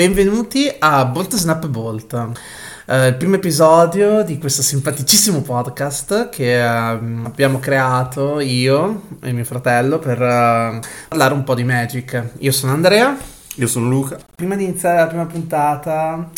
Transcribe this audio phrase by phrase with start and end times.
[0.00, 7.26] Benvenuti a Bolt Snap Bolt, uh, il primo episodio di questo simpaticissimo podcast che uh,
[7.26, 12.30] abbiamo creato io e mio fratello per uh, parlare un po' di Magic.
[12.38, 13.14] Io sono Andrea.
[13.56, 14.16] Io sono Luca.
[14.34, 16.30] Prima di iniziare la prima puntata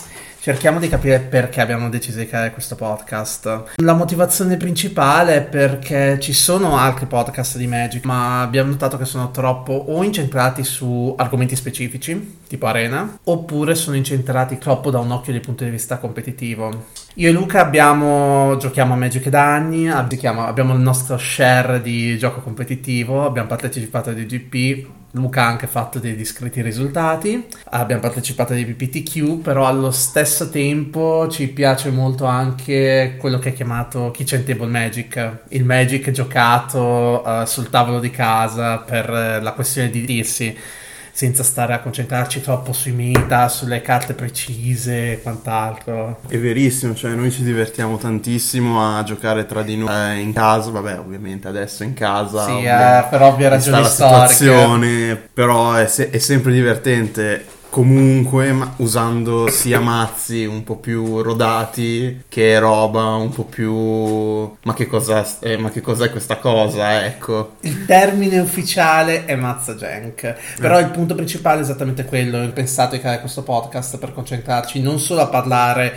[0.43, 3.77] cerchiamo di capire perché abbiamo deciso di creare questo podcast.
[3.77, 9.05] La motivazione principale è perché ci sono altri podcast di Magic, ma abbiamo notato che
[9.05, 15.13] sono troppo o incentrati su argomenti specifici, tipo Arena, oppure sono incentrati troppo da un
[15.13, 16.87] occhio di punto di vista competitivo.
[17.15, 22.41] Io e Luca abbiamo, giochiamo a Magic da anni, abbiamo il nostro share di gioco
[22.41, 28.65] competitivo, abbiamo partecipato a DGP, Luca ha anche fatto dei discreti risultati, abbiamo partecipato ai
[28.65, 34.69] PPTQ, però allo stesso tempo ci piace molto anche quello che è chiamato Kitchen Table
[34.69, 40.57] Magic, il Magic giocato uh, sul tavolo di casa per uh, la questione di dirsi
[41.13, 46.21] senza stare a concentrarci troppo sui meta, sulle carte precise e quant'altro.
[46.27, 50.71] È verissimo, cioè noi ci divertiamo tantissimo a giocare tra di noi eh, in casa,
[50.71, 52.47] vabbè ovviamente adesso in casa.
[52.47, 55.29] Sì, eh, per ovvie ragioni storiche.
[55.33, 62.25] Però è, se- è sempre divertente comunque ma usando sia mazzi un po' più rodati
[62.29, 63.73] che roba un po' più
[64.65, 64.87] ma che
[65.41, 70.83] eh, ma che cos'è questa cosa ecco il termine ufficiale è mazza jank però eh.
[70.83, 72.53] il punto principale è esattamente quello di
[72.99, 75.95] creare questo podcast per concentrarci non solo a parlare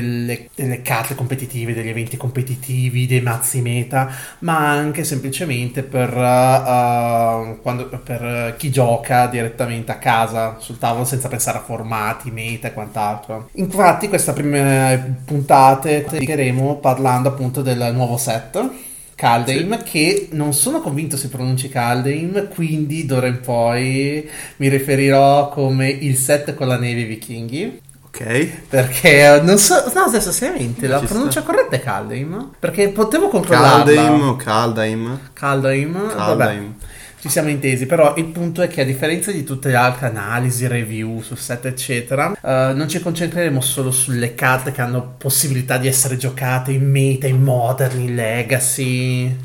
[0.00, 7.60] delle, delle, carte competitive, degli eventi competitivi, dei mazzi meta, ma anche semplicemente per, uh,
[7.62, 12.72] quando, per chi gioca direttamente a casa sul tavolo senza pensare a formati, meta e
[12.72, 13.48] quant'altro.
[13.52, 18.92] Infatti, questa prima puntata dedicheremo parlando appunto del nuovo set.
[19.14, 19.90] Caldeim, sì.
[19.90, 26.16] che non sono convinto si pronunci Caldeim, quindi d'ora in poi mi riferirò come il
[26.16, 27.80] set con la neve vichinghi.
[28.14, 28.68] Ok.
[28.68, 31.42] Perché non so, no, adesso seriamente la pronuncia sta.
[31.42, 32.50] corretta è Caldaim?
[32.60, 33.92] Perché potevo controllarla.
[33.92, 35.18] Caldaim o Caldaim?
[35.32, 36.74] Caldaim, Caldaim.
[37.18, 40.68] Ci siamo intesi, però il punto è che a differenza di tutte le altre analisi,
[40.68, 45.88] review su set eccetera, uh, non ci concentreremo solo sulle carte che hanno possibilità di
[45.88, 49.36] essere giocate in meta, in modern, in legacy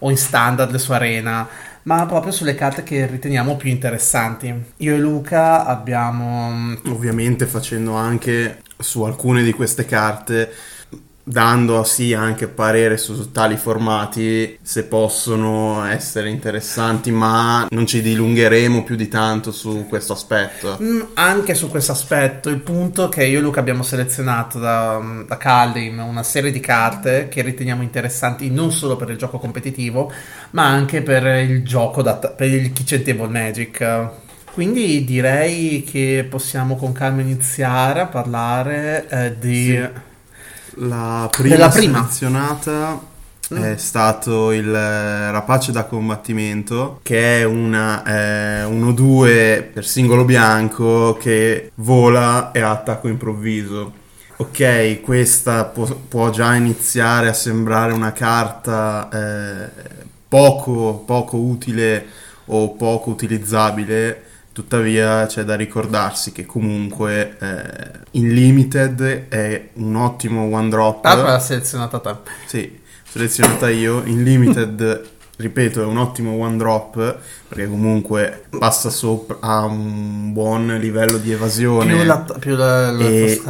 [0.00, 1.48] o in standard su arena
[1.84, 4.52] ma proprio sulle carte che riteniamo più interessanti.
[4.78, 6.50] Io e Luca abbiamo...
[6.50, 10.50] Mm, Ovviamente facendo anche su alcune di queste carte
[11.26, 18.84] dando sì anche parere su tali formati se possono essere interessanti ma non ci dilungheremo
[18.84, 20.76] più di tanto su questo aspetto.
[20.80, 25.00] Mm, anche su questo aspetto il punto è che io e Luca abbiamo selezionato da,
[25.26, 30.12] da Caldim una serie di carte che riteniamo interessanti non solo per il gioco competitivo
[30.50, 34.08] ma anche per il gioco da, per il Kitchen Table Magic.
[34.52, 40.12] Quindi direi che possiamo con calma iniziare a parlare eh, di sì
[40.76, 41.98] la prima, prima.
[41.98, 43.00] selezionata
[43.52, 43.56] mm.
[43.56, 51.16] è stato il eh, Rapace da combattimento, che è una, eh, 1-2 per singolo bianco
[51.20, 54.02] che vola e ha attacco improvviso.
[54.36, 59.70] Ok, questa può, può, già iniziare a sembrare una carta eh,
[60.28, 62.04] poco, poco utile
[62.46, 64.23] o poco utilizzabile
[64.54, 71.04] Tuttavia c'è da ricordarsi che comunque eh, in limited è un ottimo one drop.
[71.06, 72.14] Ah, l'ha selezionata te.
[72.46, 74.02] Sì, selezionata io.
[74.04, 80.76] In limited, ripeto, è un ottimo one drop perché comunque passa sopra a un buon
[80.78, 81.92] livello di evasione.
[81.92, 83.42] Più la, più la, la e,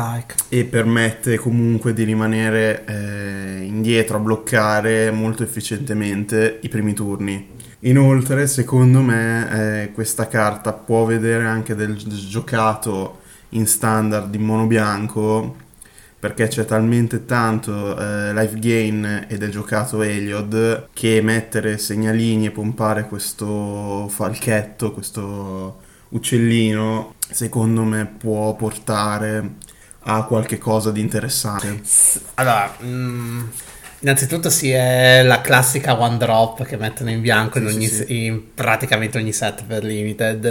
[0.48, 7.52] e, permette comunque di rimanere eh, indietro a bloccare molto efficientemente i primi turni.
[7.86, 14.66] Inoltre, secondo me, eh, questa carta può vedere anche del giocato in standard in mono
[14.66, 15.56] bianco
[16.18, 22.50] perché c'è talmente tanto eh, life gain ed è giocato Eliod che mettere segnalini e
[22.50, 29.56] pompare questo falchetto, questo uccellino, secondo me può portare
[30.04, 31.82] a qualche cosa di interessante.
[32.36, 33.42] Allora, mm,
[34.04, 38.26] Innanzitutto sì, è la classica one drop che mettono in bianco sì, in, ogni, sì.
[38.26, 40.46] in, praticamente ogni set per limited.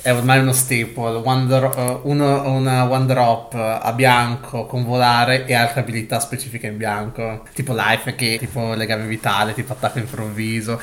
[0.00, 1.20] è ormai uno staple.
[1.22, 6.78] One dro- uno, una one drop a bianco con volare e altre abilità specifiche in
[6.78, 7.44] bianco.
[7.52, 10.80] Tipo life che tipo legame vitale, tipo attacco improvviso.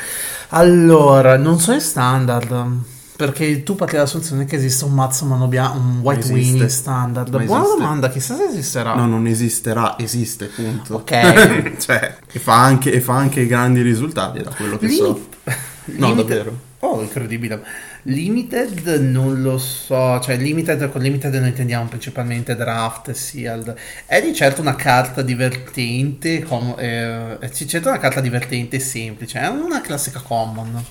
[0.49, 2.95] Allora, non so in standard.
[3.17, 7.29] Perché tu parti dall'assunzione che esiste un mazzo mano bianco, un white wing standard.
[7.29, 7.81] Non Buona esiste.
[7.81, 8.93] domanda, chissà se esisterà.
[8.93, 10.93] No, non esisterà, esiste, punto.
[10.95, 11.77] Ok.
[11.81, 15.55] cioè, e fa, anche, e fa anche grandi risultati da quello che Limit- so.
[15.85, 16.65] No, davvero.
[16.81, 17.59] Oh, incredibile.
[18.03, 23.73] Limited non lo so, cioè limited, con limited noi intendiamo principalmente draft e sealed.
[24.05, 28.79] È di certo una carta divertente, com- eh, è di certo una carta divertente e
[28.79, 30.83] semplice, è una classica common.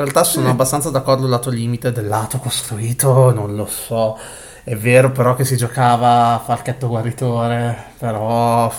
[0.00, 0.52] In realtà sono Sì.
[0.52, 4.16] abbastanza d'accordo lato limited, lato costruito, non lo so.
[4.64, 8.72] È vero però che si giocava a falchetto guaritore, però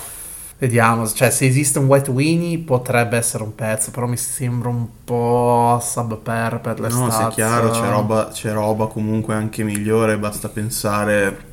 [0.57, 4.87] vediamo, cioè se esiste un White Winnie potrebbe essere un pezzo, però mi sembra un
[5.03, 10.17] po' subper per le No, se è chiaro, c'è roba, c'è roba comunque anche migliore,
[10.17, 11.49] basta pensare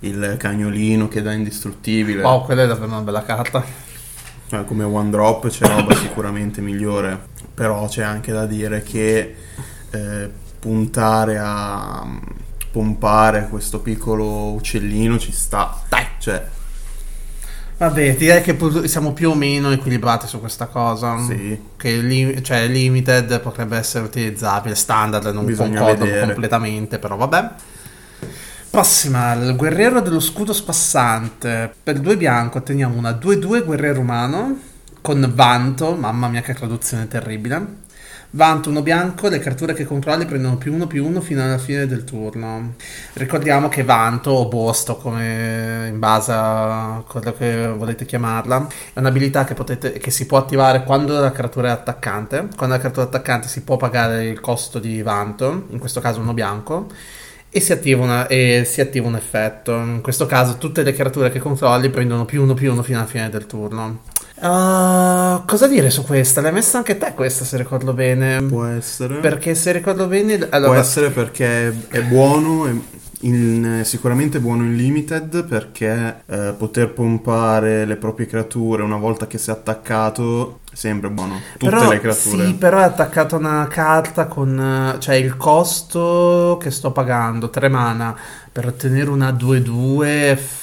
[0.00, 2.22] il cagnolino che dà indistruttibile.
[2.22, 3.90] Wow, quella è davvero una bella carta.
[4.52, 7.18] Eh, come one drop c'è roba sicuramente migliore,
[7.54, 9.34] però c'è anche da dire che
[9.90, 12.18] eh, puntare a mm,
[12.70, 15.80] pompare questo piccolo uccellino ci sta.
[15.88, 16.06] Dai.
[16.18, 16.44] Cioè,
[17.78, 18.56] Vabbè, direi che
[18.86, 21.18] siamo più o meno equilibrati su questa cosa.
[21.24, 21.58] Sì.
[21.76, 26.26] Che li- cioè, limited potrebbe essere utilizzabile, standard non Bisogna concordo vedere.
[26.26, 27.50] completamente, però vabbè.
[28.72, 31.70] Prossima, il guerriero dello scudo spassante.
[31.82, 34.58] Per 2 bianco otteniamo una 2-2 guerriero umano
[35.02, 37.80] con vanto, mamma mia che traduzione terribile.
[38.30, 41.86] Vanto uno bianco, le creature che controlli prendono più uno più uno fino alla fine
[41.86, 42.76] del turno.
[43.12, 49.44] Ricordiamo che vanto o bosto, come in base a quello che volete chiamarla, è un'abilità
[49.44, 52.48] che, potete, che si può attivare quando la creatura è attaccante.
[52.56, 56.20] Quando la creatura è attaccante si può pagare il costo di vanto, in questo caso
[56.20, 56.88] uno bianco,
[57.54, 59.72] e si attiva, una- e si attiva un effetto.
[59.74, 63.06] In questo caso tutte le creature che controlli prendono più uno più uno fino alla
[63.06, 64.00] fine del turno.
[64.36, 66.40] Uh, cosa dire su questa?
[66.40, 68.42] L'hai messa anche te questa se ricordo bene.
[68.42, 69.16] può essere.
[69.16, 70.38] Perché se ricordo bene...
[70.38, 72.72] Può Allora, essere perché è buono, è
[73.22, 79.38] in- sicuramente buono in limited perché eh, poter pompare le proprie creature una volta che
[79.52, 81.40] attaccato è sempre buono.
[81.58, 82.46] Tutte però, le creature.
[82.46, 84.94] Sì, però è attaccata una carta con...
[84.94, 88.16] eh, cioè il costo che sto pagando, 3 mana,
[88.50, 90.60] per ottenere una 2-2...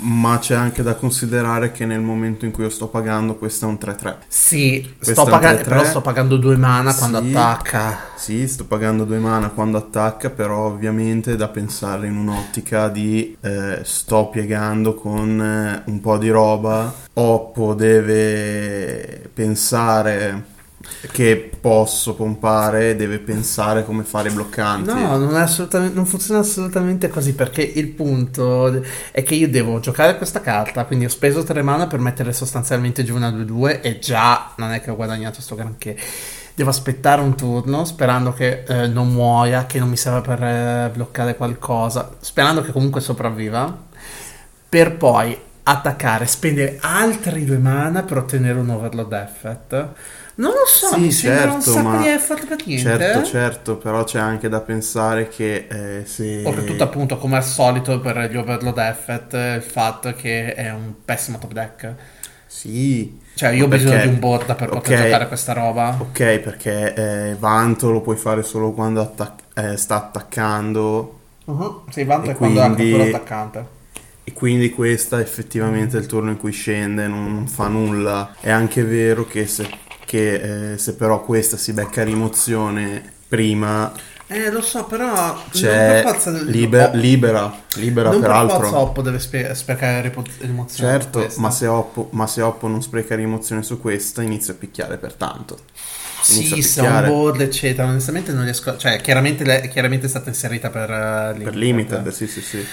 [0.00, 3.68] Ma c'è anche da considerare che nel momento in cui io sto pagando questo è
[3.68, 4.14] un 3-3.
[4.28, 5.64] Sì, sto pagando, 3-3.
[5.64, 7.30] però sto pagando 2 mana quando Sì.
[7.30, 7.98] attacca.
[8.14, 13.36] Sì, sto pagando due mana quando attacca, però ovviamente è da pensare in un'ottica di
[13.40, 20.44] eh, sto piegando con eh, un po' di roba, Oppo deve pensare
[21.10, 24.92] che posso pompare, deve pensare come fare i bloccanti.
[24.92, 25.48] No, non,
[25.92, 31.04] non funziona assolutamente così perché il punto è che io devo giocare questa carta, quindi
[31.04, 34.90] ho speso 3 mana per mettere sostanzialmente giù una 2-2 e già non è che
[34.90, 35.96] ho guadagnato sto granché.
[36.54, 40.90] Devo aspettare un turno sperando che eh, non muoia, che non mi serva per eh,
[40.92, 43.86] bloccare qualcosa, sperando che comunque sopravviva,
[44.68, 49.88] per poi attaccare, spendere altri 2 mana per ottenere un overload effect.
[50.38, 52.88] Non lo so, Sì, mi sembra un certo, sacco ma- di effort per niente.
[52.88, 53.24] Certo, eh?
[53.24, 56.42] certo, però c'è anche da pensare che eh, se...
[56.44, 61.38] Oltretutto, appunto, come al solito per gli Overload Effect, il fatto che è un pessimo
[61.38, 61.94] top deck.
[62.46, 65.04] Sì, Cioè, io ho Perché- bisogno di un board per poter ok.
[65.04, 65.96] giocare questa roba.
[65.98, 71.14] ok, perché eh, Vanto lo puoi fare solo quando attac- eh, sta attaccando
[71.48, 71.84] Uh-huh.
[71.90, 73.66] Sì, vanto è quando è quindi- creatura attaccante.
[74.24, 78.34] E quindi questa effettivamente è il turno in cui scende, non fa nulla.
[78.38, 79.66] È anche vero che se,
[80.08, 83.92] che, eh, se però questa si becca rimozione prima,
[84.26, 85.36] Eh, lo so, però.
[85.50, 88.58] c'è non per forza liber- libera, libera non per peraltro.
[88.60, 90.90] forza Oppo deve spe- sprecare ripo- rimozione.
[90.98, 94.96] certo, ma se, Oppo, ma se Oppo non spreca rimozione su questa, inizia a picchiare
[94.96, 95.58] pertanto.
[96.30, 97.86] inizia Sì, se un board, eccetera.
[97.88, 98.76] Onestamente non riesco.
[98.78, 100.90] Cioè, chiaramente, le- chiaramente è stata inserita per.
[100.90, 102.64] eh, Per limited, sì, sì, sì.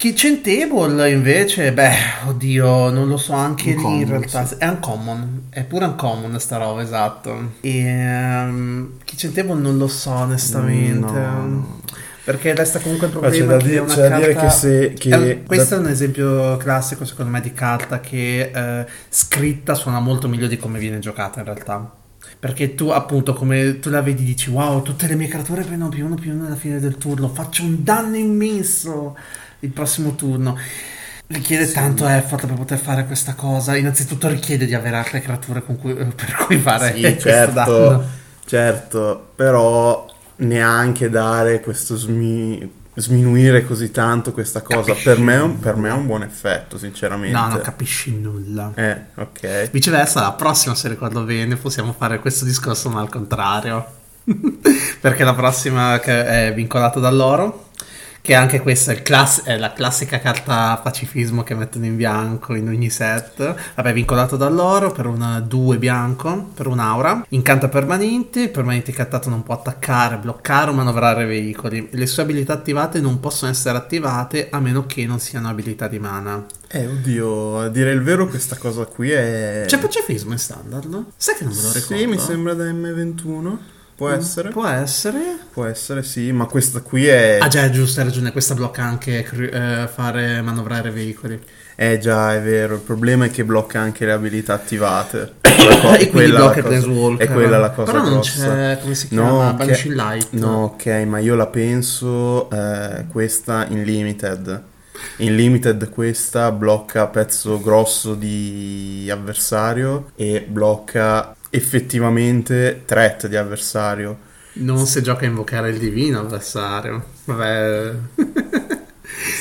[0.00, 1.92] Kitchen Table invece, beh,
[2.28, 4.46] oddio, non lo so anche lì in Uncommon, realtà.
[4.46, 4.54] sì.
[4.56, 7.50] È uncommon, è pure uncommon sta roba, esatto.
[7.60, 11.12] E ehm, Kitchen Table non lo so onestamente.
[11.12, 11.80] No, no.
[12.24, 14.32] Perché resta comunque il Ma c'è problema da che dire- è una c'è da dire
[14.32, 14.48] carta...
[14.48, 18.50] che se- che un- questo da- è un esempio classico secondo me di carta che
[18.54, 21.92] eh, scritta suona molto meglio di come viene giocata in realtà.
[22.38, 26.06] Perché tu appunto come tu la vedi dici wow tutte le mie creature prendono più
[26.06, 29.14] uno più uno alla fine del turno, faccio un danno immenso
[29.60, 30.56] il prossimo turno.
[31.26, 33.76] Richiede tanto effort per poter fare questa cosa.
[33.76, 38.04] Innanzitutto richiede di avere altre creature con cui- per cui fare Sì, questo certo, danno.
[38.46, 45.58] certo, però neanche dare questo smi- sminuire così tanto questa cosa per me, è un,
[45.60, 47.36] per me è un buon effetto, sinceramente.
[47.36, 48.72] No, non capisci nulla.
[48.74, 49.70] Eh, ok.
[49.70, 53.86] Viceversa, la prossima, se ricordo bene, possiamo fare questo discorso ma al contrario.
[55.00, 57.69] Perché la prossima che è vincolata dall'oro,
[58.22, 62.68] Che anche questa è, class- è la classica carta pacifismo che mettono in bianco in
[62.68, 63.54] ogni set.
[63.74, 67.24] Vabbè, vincolato dall'oro per un 2 bianco, per un'aura.
[67.30, 71.88] Incanta permanenti, permanente incantato non può attaccare, bloccare o manovrare veicoli.
[71.92, 75.98] Le sue abilità attivate non possono essere attivate a meno che non siano abilità di
[75.98, 76.44] mana.
[76.68, 79.64] Eh, oddio, a dire il vero questa cosa qui è...
[79.66, 81.04] C'è pacifismo in standard?
[81.16, 81.96] Sai che non me lo ricordo?
[81.96, 83.56] Sì, mi sembra da M21.
[84.00, 84.48] Può Mm, essere?
[84.48, 85.18] Può essere.
[85.52, 87.36] Può essere, sì, ma questa qui è...
[87.38, 91.38] Ah già, è giusto, hai ragione, questa blocca anche eh, fare manovrare veicoli.
[91.76, 95.34] Eh già, è vero, il problema è che blocca anche le abilità attivate.
[95.98, 97.28] e quindi la blocca cosa- Planeswalker.
[97.28, 98.46] È quella la cosa Però non grossa.
[98.46, 99.56] c'è, come si No, chiama, ok.
[99.56, 100.28] Banshee Light.
[100.30, 104.62] No, ok, ma io la penso eh, questa in limited.
[105.18, 114.28] In limited questa blocca pezzo grosso di avversario e blocca effettivamente threat di avversario.
[114.52, 117.04] Non se gioca a invocare il divino avversario.
[117.24, 117.92] Vabbè.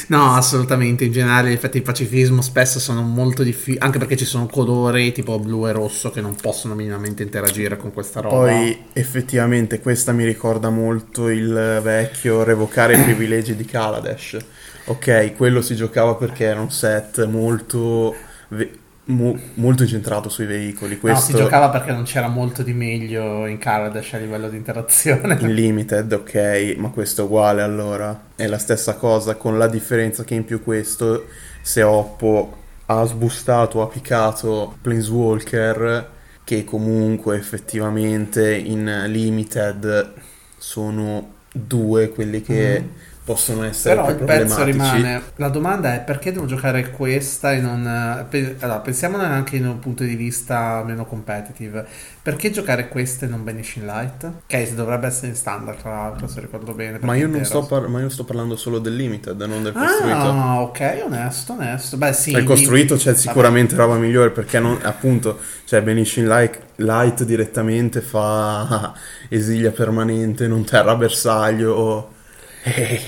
[0.07, 1.05] no, assolutamente.
[1.05, 3.77] In generale, gli effetti di pacifismo spesso sono molto difficili.
[3.79, 7.91] Anche perché ci sono colori tipo blu e rosso che non possono minimamente interagire con
[7.91, 8.35] questa roba.
[8.35, 14.37] Poi effettivamente questa mi ricorda molto il vecchio revocare i privilegi di Kaladesh.
[14.85, 18.15] Ok, quello si giocava perché era un set molto,
[18.49, 18.78] ve-
[19.09, 20.93] mo- molto incentrato sui veicoli.
[20.93, 24.57] No, Questo si giocava perché non c'era molto di meglio in Kaladesh a livello di
[24.57, 25.37] interazione.
[25.39, 28.27] in limited, ok, ma questo è uguale allora.
[28.35, 31.27] È la stessa cosa con la differenza che in più questo,
[31.61, 36.09] se Oppo ha sbustato, ha piccato Planeswalker,
[36.43, 40.13] che comunque effettivamente in limited
[40.57, 42.83] sono due quelli che
[43.29, 45.21] possono essere Però il pezzo rimane.
[45.35, 47.85] La domanda è perché devo giocare questa e non.
[47.85, 51.85] Allora, pensiamone anche in un punto di vista meno competitive.
[52.23, 54.31] Perché giocare questa e non Banishing Light?
[54.47, 56.97] Che dovrebbe essere in standard, tra l'altro, se ricordo bene.
[57.01, 60.17] Ma io, non sto par- ma io sto parlando solo del limited, non del costruito.
[60.17, 61.97] Ah, ok, onesto, onesto.
[61.97, 62.31] Beh, sì.
[62.31, 63.21] il costruito di- c'è vabbè.
[63.21, 68.91] sicuramente roba migliore perché non, appunto cioè Benishin Light, Light direttamente fa
[69.29, 72.09] esilia permanente non terra bersaglio o-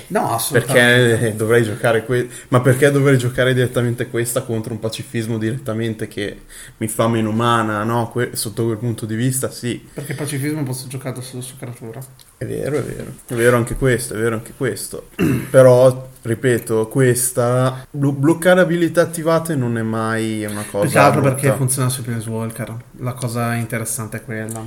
[0.08, 1.18] No, assolutamente.
[1.18, 6.42] perché dovrei giocare que- ma perché dovrei giocare direttamente questa contro un pacifismo direttamente che
[6.78, 8.10] mi fa meno mana no?
[8.10, 12.00] Que- sotto quel punto di vista sì Perché pacifismo posso giocare solo su creatura.
[12.38, 15.10] è vero è vero è vero anche questo è vero anche questo
[15.50, 21.22] però ripeto questa blo- bloccare abilità attivate non è mai una cosa Più che altro
[21.22, 21.36] brutta.
[21.36, 22.76] perché funziona su Planeswalker.
[23.00, 24.64] La cosa interessante è quella.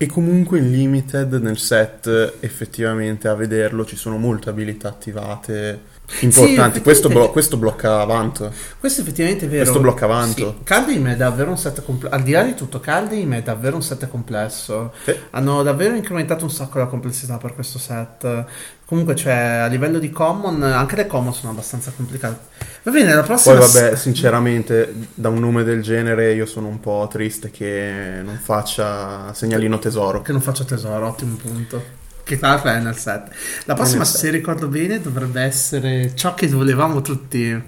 [0.00, 3.84] E comunque in limited nel set effettivamente a vederlo.
[3.84, 6.78] Ci sono molte abilità attivate importanti.
[6.78, 8.52] Sì, questo, blo- questo blocca Vanto.
[8.78, 9.62] Questo effettivamente è vero.
[9.62, 10.54] Questo blocca Vanto.
[10.58, 10.64] Sì.
[10.64, 12.14] Kaldheim è davvero un set complesso.
[12.14, 14.92] Al di là di tutto, Kaldheim è davvero un set complesso.
[15.04, 15.14] Sì.
[15.30, 18.44] Hanno davvero incrementato un sacco la complessità per questo set.
[18.84, 22.38] Comunque, cioè, a livello di common, anche le common sono abbastanza complicate.
[22.84, 23.58] Va bene, la prossima.
[23.58, 28.40] Poi vabbè, sinceramente, da un nome del genere io sono un po' triste che non
[28.42, 30.22] faccia segnalino tesoro.
[30.22, 31.97] Che non faccio tesoro, ottimo punto.
[32.28, 33.30] Che è nel set.
[33.64, 34.20] La prossima, set.
[34.20, 37.58] se ricordo bene, dovrebbe essere ciò che volevamo tutti.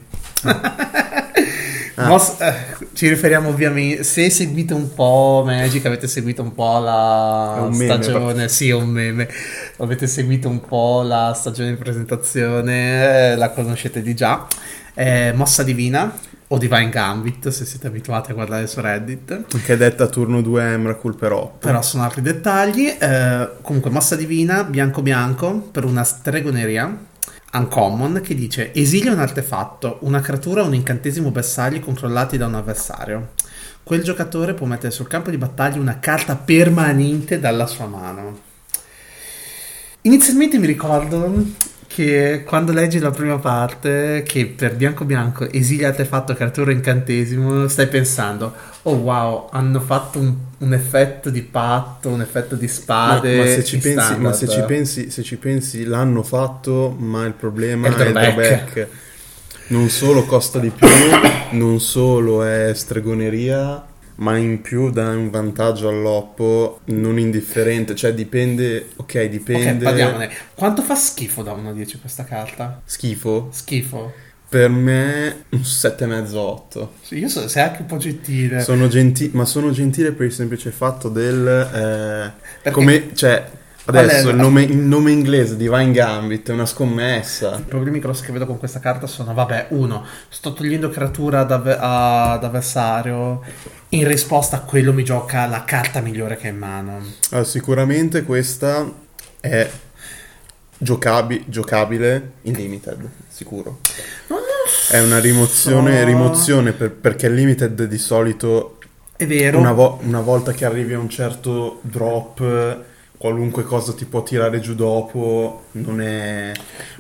[0.43, 2.05] Ah.
[2.07, 4.05] Moss- eh, ci riferiamo ovviamente.
[4.05, 8.49] Se seguite un po' Magic, avete seguito un po' la un meme, stagione.
[8.51, 9.31] Sì, è un meme.
[9.79, 14.47] Avete seguito un po' la stagione di presentazione, eh, la conoscete di già.
[14.93, 16.15] È Mossa Divina
[16.53, 19.45] o Divine Gambit, se siete abituati a guardare su Reddit.
[19.63, 21.57] Che è detta turno 2 Emrakul però.
[21.59, 22.87] Però sono altri dettagli.
[22.87, 27.07] Eh, comunque, mossa divina, bianco bianco, per una stregoneria.
[27.53, 32.55] Uncommon che dice esilia un artefatto, una creatura o un incantesimo bersaglio controllati da un
[32.55, 33.31] avversario.
[33.83, 38.39] Quel giocatore può mettere sul campo di battaglia una carta permanente dalla sua mano.
[40.03, 41.45] Inizialmente mi ricordo
[42.01, 47.89] che quando leggi la prima parte, che per bianco bianco esilia artefatto, creatura incantesimo, stai
[47.89, 53.37] pensando, oh wow, hanno fatto un, un effetto di patto, un effetto di Ma, spade.
[53.37, 57.35] ma se ci pensi, ma se ci pensi, se ci pensi, l'hanno fatto, ma il
[57.35, 58.89] problema È il drawback.
[59.67, 60.89] Non solo costa di più,
[61.51, 63.85] non solo è stregoneria,
[64.21, 67.95] ma in più dà un vantaggio all'oppo non indifferente.
[67.95, 69.85] Cioè dipende, ok, Ok, dipende.
[69.85, 70.31] parliamone.
[70.55, 72.81] Quanto fa schifo da 1 a 10 questa carta?
[72.85, 73.49] Schifo.
[73.53, 74.13] Schifo.
[74.49, 76.89] Per me un 7,5-8.
[77.03, 78.61] Sì, Io so, sei anche un po' gentile.
[78.63, 81.47] Sono gentile, ma sono gentile per il semplice fatto del...
[81.47, 83.49] eh, Perché- come, cioè,
[83.87, 87.57] adesso il nome, il nome inglese Divine Gambit è una scommessa.
[87.59, 91.51] I problemi grossi che vedo con questa carta sono, vabbè, uno, sto togliendo creatura ad,
[91.53, 93.43] avve- ad avversario,
[93.91, 97.01] in risposta a quello mi gioca la carta migliore che ha in mano.
[97.31, 98.89] Allora, sicuramente questa
[99.41, 99.69] è
[100.79, 103.81] giocabi- giocabile in limited, sicuro.
[104.29, 104.95] Non lo so.
[104.95, 108.79] È una rimozione, rimozione per- perché il limited di solito
[109.17, 109.59] È vero.
[109.59, 112.85] una, vo- una volta che arrivi a un certo drop
[113.21, 116.53] qualunque cosa ti può tirare giù dopo non è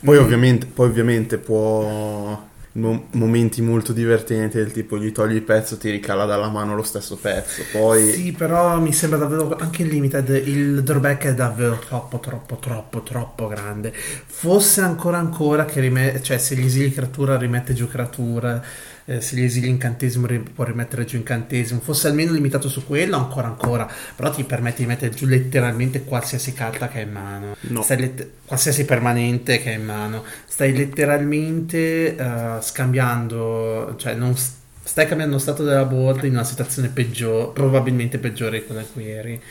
[0.04, 0.22] poi Mm.
[0.22, 5.90] ovviamente, poi ovviamente può mo- momenti molto divertenti del tipo gli togli il pezzo ti
[5.90, 10.28] ricala dalla mano lo stesso pezzo poi Sì, però mi sembra davvero anche in limited
[10.46, 13.92] il drawback è davvero troppo, troppo, troppo, troppo grande.
[13.94, 18.62] Fosse ancora ancora che rimette, cioè se gli esili creatura rimette giù creatura,
[19.10, 23.48] eh, se gli esili incantesimo può rimettere giù incantesimo, fosse almeno limitato su quello ancora
[23.48, 27.56] ancora, però ti permette di mettere giù letteralmente qualsiasi carta che hai in mano.
[27.62, 27.82] no.
[27.82, 34.58] Stai lett- qualsiasi permanente che hai in mano, stai letteralmente eh, scambiando, cioè non s-
[34.82, 38.90] stai cambiando lo stato della board in una situazione peggiore, probabilmente peggiore di quella in
[38.92, 39.42] cui eri.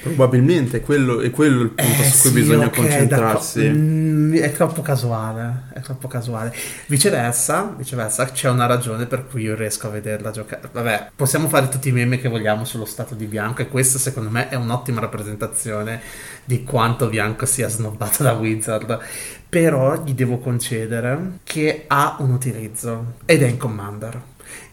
[0.00, 3.68] probabilmente quello, è quello il punto Eh, su cui sì, bisogna ok, concentrarsi.
[3.70, 6.54] Mm, è troppo casuale, è troppo casuale.
[6.86, 10.68] Viceversa, viceversa, c'è una ragione per cui io riesco a vederla giocare.
[10.72, 14.30] Vabbè, possiamo fare tutti i meme che vogliamo sullo stato di Bianco e questo secondo
[14.30, 16.00] me è un'ottima rappresentazione
[16.44, 18.98] di quanto Bianco sia snobbato da Wizard.
[19.48, 24.20] Però gli devo concedere che ha un utilizzo ed è in Commander.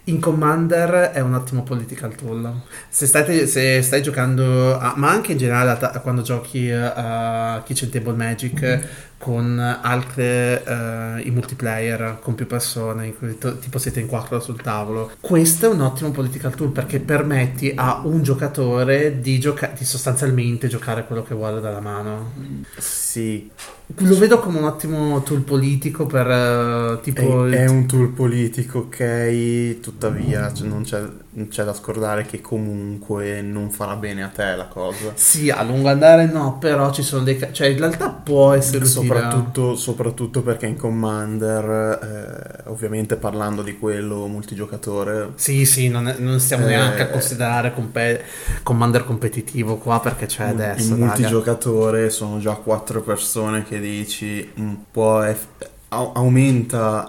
[0.08, 2.62] In Commander è un ottimo political tool.
[2.90, 7.60] Se, state- se stai giocando, a- ma anche in generale a ta- quando giochi a
[7.66, 14.00] Kitchen Table Magic con altre eh, i multiplayer con più persone, in to- tipo siete
[14.00, 19.20] in quattro sul tavolo, questo è un ottimo political tool perché permetti a un giocatore
[19.20, 22.32] di, gioca- di sostanzialmente giocare quello che vuole dalla mano.
[22.78, 23.50] sì
[23.98, 27.46] Lo vedo come un ottimo tool politico per eh, tipo.
[27.46, 31.02] È, è un tool politico, ok, tuttavia cioè, non, c'è,
[31.34, 35.12] non c'è da scordare che comunque non farà bene a te la cosa.
[35.14, 37.38] Sì, a lungo andare no, però ci sono dei...
[37.38, 38.90] ca- cioè in realtà può essere utile.
[38.90, 46.16] Soprattutto, soprattutto perché in Commander, eh, ovviamente parlando di quello multigiocatore, Sì, sì, non, è-
[46.18, 48.24] non stiamo Eh, neanche a considerare compe-
[48.64, 50.94] Commander competitivo qua perché c'è adesso.
[50.94, 57.08] in multigiocatore sono già quattro persone che dici un po' eff- au- aumenta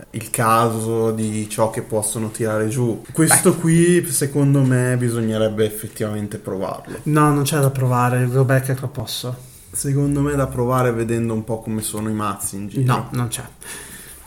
[0.00, 3.02] eh, il caso di ciò che possono tirare giù.
[3.12, 6.98] Questo qui secondo me bisognerebbe effettivamente provarlo.
[7.04, 9.34] No, non c'è da provare, il drawback è che posso.
[9.70, 12.84] Secondo me da provare vedendo un po' come sono i mazzi in giro.
[12.92, 13.44] No, non c'è.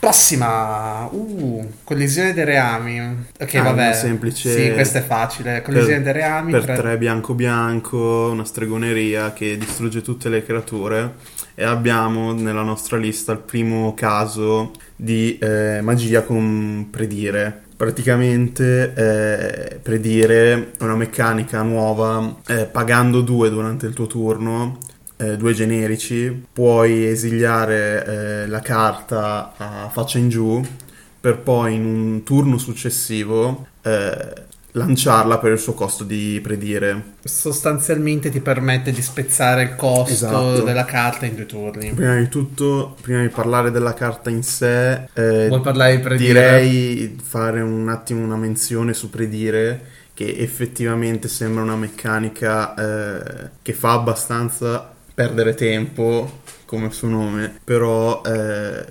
[0.02, 2.98] Prossima, uh, collisione dei reami.
[3.38, 3.92] Ok, Ah, vabbè.
[3.92, 5.62] semplice- Sì, questa è facile.
[5.62, 6.50] Collisione dei reami.
[6.50, 11.12] Per tre- tre bianco bianco, una stregoneria che distrugge tutte le creature
[11.54, 17.62] e abbiamo nella nostra lista il primo caso di eh, magia con predire.
[17.76, 24.78] Praticamente eh, predire è una meccanica nuova, eh, pagando due durante il tuo turno,
[25.22, 30.60] eh, due generici, puoi esiliare eh, la carta a faccia in giù
[31.20, 37.14] per poi in un turno successivo eh, lanciarla per il suo costo di predire.
[37.22, 40.62] Sostanzialmente ti permette di spezzare il costo Esatto.
[40.62, 41.92] della carta in due turni.
[41.92, 46.32] Prima di tutto, prima di parlare della carta in sé, eh, Vuoi parlare di predire?
[46.60, 53.72] direi fare un attimo una menzione su predire che effettivamente sembra una meccanica eh, che
[53.72, 58.84] fa abbastanza perdere tempo come suo nome però eh,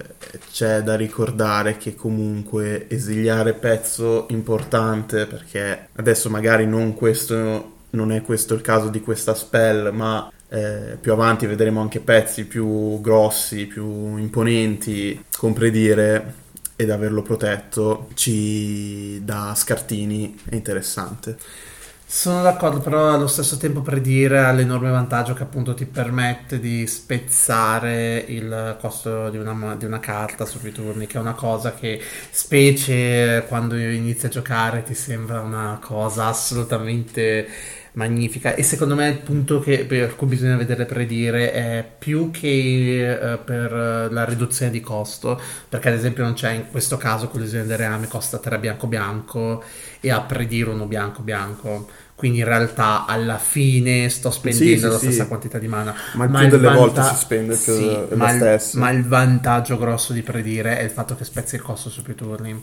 [0.52, 8.22] c'è da ricordare che comunque esiliare pezzo importante perché adesso magari non questo non è
[8.22, 13.68] questo il caso di questa spell ma eh, più avanti vedremo anche pezzi più grossi
[13.68, 15.24] più imponenti.
[15.38, 16.40] Con predire
[16.76, 21.38] ed averlo protetto ci dà scartini è interessante
[22.14, 26.86] Sono d'accordo, però allo stesso tempo predire ha l'enorme vantaggio che appunto ti permette di
[26.86, 32.02] spezzare il costo di una, di una carta sui turni, che è una cosa che
[32.30, 37.48] specie quando inizi a giocare ti sembra una cosa assolutamente
[37.94, 38.56] magnifica.
[38.56, 43.38] E secondo me il punto che, per cui bisogna vedere predire è più che eh,
[43.38, 43.72] per
[44.12, 48.08] la riduzione di costo perché ad esempio non c'è in questo caso collisione del reame
[48.08, 49.64] costa 3 bianco bianco
[50.00, 51.88] e a predire uno bianco bianco
[52.22, 55.06] quindi in realtà alla fine sto spendendo sì, la sì.
[55.06, 55.96] stessa quantità di mana.
[56.14, 59.78] Ma Ma più delle vanta- volte si spende più sì, ma il- ma il vantaggio
[59.78, 62.62] grosso di predire è il fatto che spezzi il costo su più turni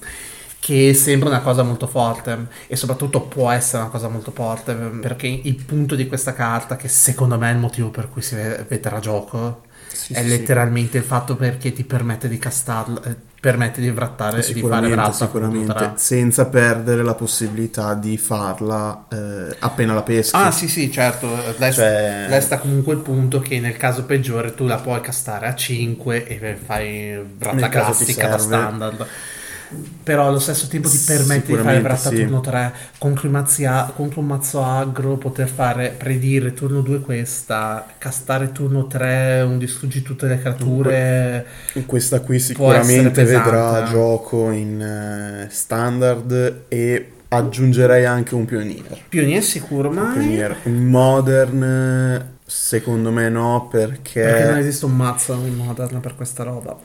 [0.61, 5.27] che sembra una cosa molto forte e soprattutto può essere una cosa molto forte perché
[5.29, 8.99] il punto di questa carta che secondo me è il motivo per cui si vedrà
[9.01, 13.91] gioco Sì, è sì, letteralmente il fatto perché ti permette di castarlo, eh, permette di
[13.91, 19.95] vrattare e di fare vratta sicuramente, tra- senza perdere la possibilità di farla eh, appena
[19.95, 20.35] la peschi.
[20.37, 24.67] Ah sì sì certo, resta, Cioè- resta comunque il punto che nel caso peggiore tu
[24.67, 29.07] la puoi castare a 5 e fai ti classica da standard.
[30.03, 32.23] Però allo stesso tempo ti permette di fare vratta sì.
[32.23, 37.01] turno 3 contro, i mazzi a- contro un mazzo agro, poter fare predire turno 2
[37.01, 41.47] questa, castare turno 3, un distruggi tutte le creature.
[41.85, 48.99] Questa qui sicuramente vedrà gioco in eh, standard e aggiungerei anche un pionier.
[49.09, 50.67] Pionier sicuro, ma Pionier.
[50.67, 56.77] Modern secondo me no perché, perché non esiste un mazzo in modern per questa roba.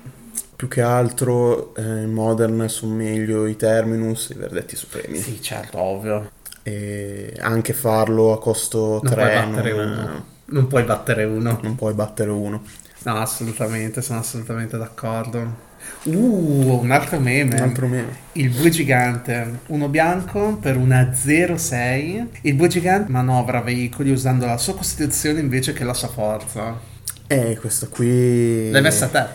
[0.56, 5.42] Più che altro eh, in modern sono meglio i terminus e i verdetti supremi Sì,
[5.42, 6.32] certo, ovvio.
[6.64, 10.26] e anche farlo a costo Non 3 puoi battere non, uno.
[10.46, 11.60] Non puoi battere uno.
[11.62, 12.64] non puoi battere uno.
[13.06, 15.72] No, assolutamente, sono assolutamente d'accordo.
[16.04, 17.56] Uh, un altro meme.
[17.56, 18.22] Un altro meme.
[18.34, 22.30] Il bue gigante, uno bianco per una 0-6.
[22.42, 26.92] Il bue gigante manovra veicoli usando la sua costituzione invece che la sua forza.
[27.28, 29.28] Eh, questa qui L'hai messa a te?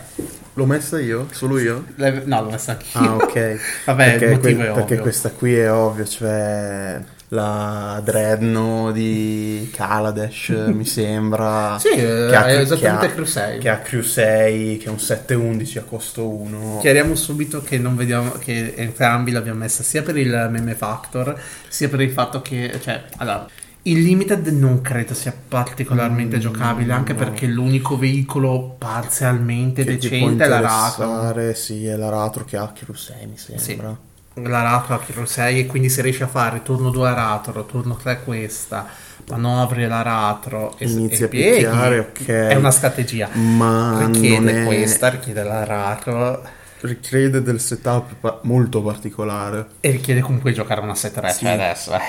[0.59, 1.27] L'ho messa io?
[1.31, 1.85] Solo io?
[1.95, 2.99] L'hai- No, l'ho messa anch'io.
[2.99, 3.59] Ah, ok.
[3.85, 11.77] Vabbè, perché, que- perché questa qui è ovvio, cioè la Dreadno di Kaladesh mi sembra.
[11.79, 13.59] Sì, eh, che ha- è esattamente che ha- 6.
[13.59, 16.79] Che ha crew 6, che è un 7-11 a costo 1.
[16.81, 21.87] Chiariamo subito che non vediamo che entrambi l'abbiamo messa sia per il meme factor sia
[21.87, 23.45] per il fatto che cioè allora
[23.91, 27.19] il limited non credo sia particolarmente Mm, giocabile anche no.
[27.19, 32.57] perché l'unico veicolo parzialmente che decente è la Rato interessare, Sì, è la Ratro che
[32.57, 33.95] ha crew 6, mi sembra.
[34.35, 37.65] la Rato ha Hero 6 e quindi se riesci a fare turno 2 a Ratro
[37.65, 38.85] turno 3 questa
[39.29, 42.25] manovri la Ratro e, Inizi e a pieghi, picchiare, ok.
[42.27, 44.65] è una strategia Ma richiede non è...
[44.65, 46.41] questa richiede la Ratro
[46.81, 49.65] richiede del setup molto particolare.
[49.81, 51.39] e richiede comunque giocare una 7 Sì.
[51.39, 51.99] cioè adesso eh.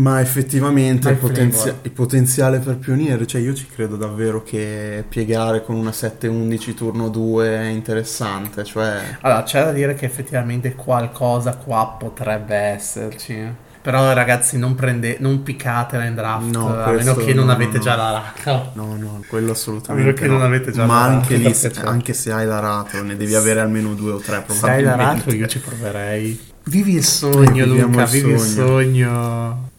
[0.00, 5.62] Ma effettivamente il, potenzia- il potenziale per pioniere, cioè io ci credo davvero che piegare
[5.62, 11.54] con una 7-11 turno 2 è interessante, cioè Allora, c'è da dire che effettivamente qualcosa
[11.56, 13.68] qua potrebbe esserci.
[13.82, 17.78] Però ragazzi, non, prende, non piccatela in draft, No, a meno che non no, avete
[17.78, 17.82] no.
[17.82, 18.70] già la racca.
[18.74, 20.32] no, no, quello A assolutamente meno che no.
[20.34, 21.86] non avete già Ma la anche lì, perché c'è.
[21.86, 24.92] anche se hai la rato, ne devi avere almeno due o tre Se hai la
[24.92, 25.24] probabilmente.
[25.24, 26.40] racca io ci proverei.
[26.64, 29.69] Vivi il sogno, Luca, il vivi il sogno.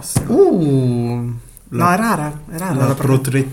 [0.00, 0.24] Sogno.
[0.26, 0.34] Prossimo.
[0.34, 1.32] Uh,
[1.70, 2.74] La- no, è rara, è rara.
[2.74, 3.48] La, la protre-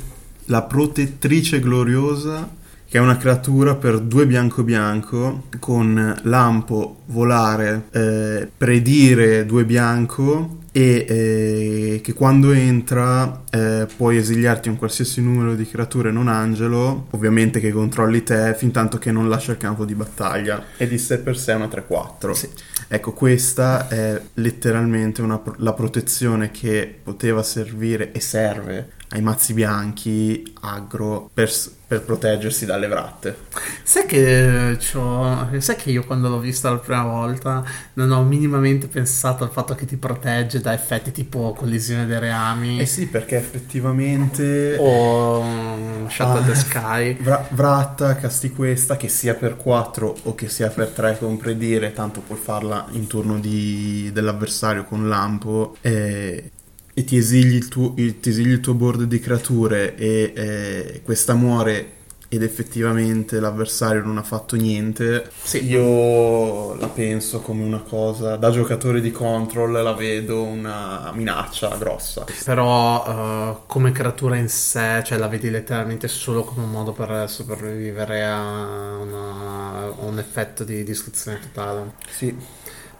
[0.45, 2.49] la protettrice gloriosa,
[2.87, 10.57] che è una creatura per due bianco bianco, con lampo, volare, eh, predire due bianco
[10.77, 17.07] e eh, che quando entra eh, puoi esiliarti un qualsiasi numero di creature non angelo,
[17.09, 20.63] ovviamente che controlli te, fin tanto che non lascia il campo di battaglia.
[20.77, 22.31] E di sé per sé è una 3-4.
[22.31, 22.49] Sì.
[22.89, 29.53] Ecco, questa è letteralmente una pro- la protezione che poteva servire e serve ai mazzi
[29.53, 31.51] bianchi aggro per,
[31.87, 33.37] per proteggersi dalle vratte.
[33.83, 38.87] Sai che, c'ho- sai che io quando l'ho vista la prima volta non ho minimamente
[38.87, 43.37] pensato al fatto che ti protegge da effetti tipo collisione dei reami Eh sì, perché
[43.37, 46.45] effettivamente o um, Shadow Ah.
[46.45, 47.17] the Sky.
[47.21, 51.93] Vra- Vratta casti questa che sia per 4 o che sia per 3 con predire,
[51.93, 56.51] tanto puoi farla in turno di- dell'avversario con lampo eh,
[56.97, 61.01] e ti esili il, tuo, il- ti esili il tuo board di creature e eh,
[61.03, 61.91] questa muore
[62.29, 65.29] ed effettivamente l'avversario non ha fatto niente.
[65.43, 65.63] Sì.
[65.65, 72.25] Io la penso come una cosa, da giocatore di control la vedo una minaccia grossa.
[72.43, 77.29] Però uh, come creatura in sé, cioè la vedi letteralmente solo come un modo per
[77.29, 81.93] sopravvivere a, una- a un effetto di distruzione totale.
[82.09, 82.35] Sì,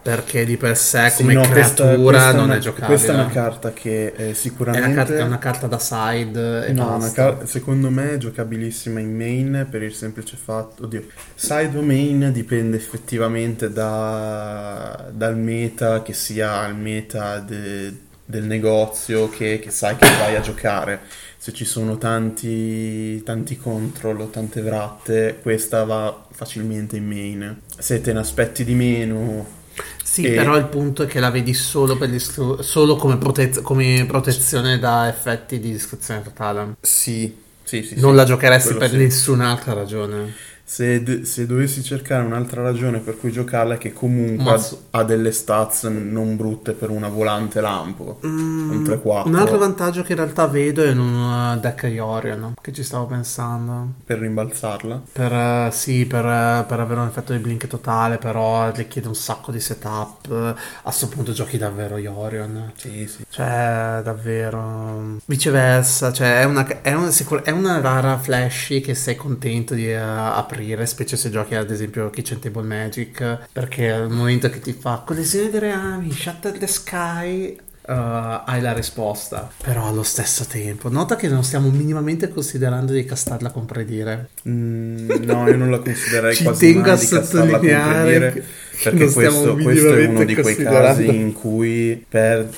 [0.08, 2.88] Perché di per sé Sì, come no, questa- creatura questa non una- è giocabile.
[2.88, 4.94] Questa è una carta che eh, È una sicuramente...
[4.94, 9.84] carta, è una carta da side No, car- secondo me è giocabilissima in main per
[9.84, 10.86] il semplice fatto...
[10.86, 11.04] Oddio,
[11.36, 17.94] side o main dipende effettivamente da- dal meta, che sia il meta de-
[18.24, 21.02] del negozio che, che sai che vai a giocare.
[21.38, 27.60] Se ci sono tanti, tanti control o tante vratte, questa va facilmente in main.
[27.78, 29.56] Se te ne aspetti di meno...
[30.04, 33.62] Sì, E- però il punto è che la vedi solo, per distru- solo come, prote-
[33.62, 36.76] come protezione da effetti di distruzione totale.
[36.82, 38.00] Sì, sì, sì.
[38.00, 40.34] non sì, la giocheresti per nessun'altra ragione.
[40.70, 44.60] Se, de- se dovessi cercare un'altra ragione per cui giocarla è che comunque Ma
[44.92, 48.20] ha- delle stats non brutte per una volante lampo.
[48.24, 51.84] un 3-4 Mm, Un altro vantaggio che in realtà vedo è in un uh, deck
[51.84, 53.94] Iorion, che ci stavo pensando.
[54.04, 55.02] per rimbalzarla.
[55.14, 59.16] Per, eh, sì, per, eh, per avere un effetto di blink totale, però richiede un
[59.16, 60.30] sacco di setup.
[60.30, 60.54] Eh,
[60.84, 62.74] A sto punto giochi davvero Iorion.
[62.76, 63.24] Sì, sì.
[63.30, 65.16] Cioè, davvero.
[65.26, 69.90] Viceversa, cioè, è una, è una, sicur- è una rara flashy che sei contento di
[69.90, 74.74] eh, aprire, specie se giochi ad esempio Kitchen Table Magic, perché al momento che ti
[74.74, 77.58] fa collisione dei reami, Shatter the Sky.
[77.90, 83.06] eh, hai la risposta, però allo stesso tempo, nota che non stiamo minimamente considerando di
[83.06, 84.30] castarla con predire.
[84.48, 88.20] Mm, no, io non la considererei Ci quasi tengo mai a di castarla con sottolineare
[88.20, 88.46] predire,
[88.84, 92.50] perché questo, questo è uno di quei casi in cui per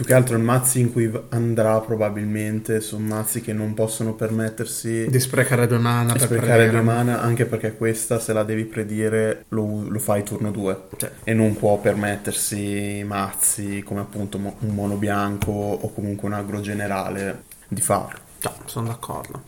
[0.00, 5.06] più che altro i mazzi in cui andrà probabilmente sono mazzi che non possono permettersi
[5.10, 8.64] Di sprecare due mana di per sprecare due mana anche perché questa se la devi
[8.64, 14.56] predire lo, lo fai turno 2 Cioè, e non può permettersi mazzi come appunto mo-
[14.60, 18.20] un mono bianco o comunque un agro generale di farlo.
[18.42, 19.42] no, sono d'accordo.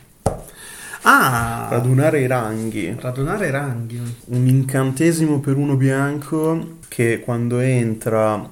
[1.04, 2.94] Ah, Radunare i ranghi.
[3.00, 4.00] radunare i ranghi.
[4.26, 8.46] un incantesimo per uno bianco che quando entra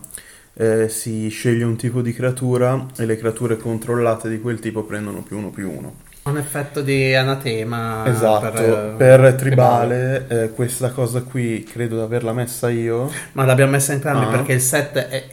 [0.61, 5.23] eh, si sceglie un tipo di creatura e le creature controllate di quel tipo prendono
[5.23, 5.95] più uno più uno.
[6.23, 8.05] Un effetto di anatema.
[8.07, 13.11] esatto, per, per, eh, tribale eh, questa cosa qui credo di averla messa io.
[13.33, 14.29] Ma l'abbiamo messa entrambi Ah.
[14.29, 15.25] perché il set è.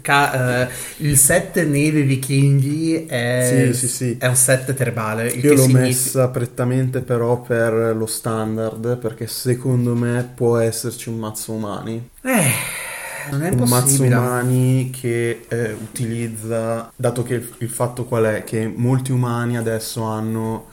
[0.00, 4.16] ca- eh, il set neve vichinghi è, Sì, sì, sì.
[4.18, 5.28] è un set tribale.
[5.28, 11.18] Io l'ho significa- messa prettamente però per lo standard perché secondo me può esserci un
[11.18, 12.08] mazzo umani.
[12.22, 12.79] Eh,
[13.30, 18.44] non è un mazzo umani che eh, utilizza, dato che il, il fatto qual è?
[18.44, 20.68] Che molti umani adesso hanno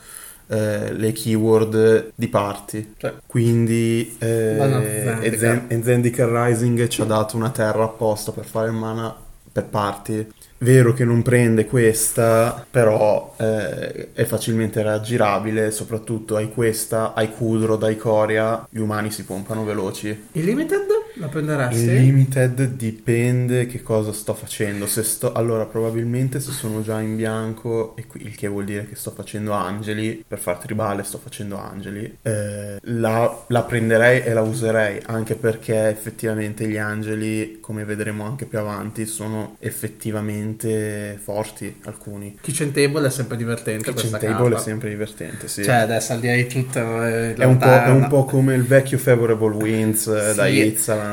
[0.48, 5.38] eh, le keyword di party, Cioè, quindi eh, e Zendikar.
[5.38, 9.14] Zen- Zendikar Rising ci ha dato una terra apposta per fare il mana
[9.52, 10.28] per party.
[10.60, 17.76] Vero che non prende questa, però eh, è facilmente raggirabile, soprattutto hai questa, hai Kudro,
[17.76, 20.08] dai Coria, gli umani si pompano veloci.
[20.32, 20.88] il limited
[21.20, 21.84] la prenderesti?
[21.84, 24.86] Il limited dipende che cosa sto facendo.
[24.88, 28.88] Se sto, allora, probabilmente se sono già in bianco, e qui, il che vuol dire
[28.88, 34.34] che sto facendo angeli, per far tribale sto facendo angeli, eh, la, la prenderei e
[34.34, 41.80] la userei, anche perché effettivamente gli angeli, come vedremo anche più avanti, sono effettivamente forti,
[41.84, 42.38] alcuni.
[42.42, 44.58] Kitchen Table è sempre divertente Kitchen questa Table carta.
[44.58, 45.64] è sempre divertente, sì.
[45.64, 46.80] Cioè, adesso al di là di tutto...
[47.04, 50.60] eh, in è, un è un po' come il vecchio Favorable Winds eh, da Sì,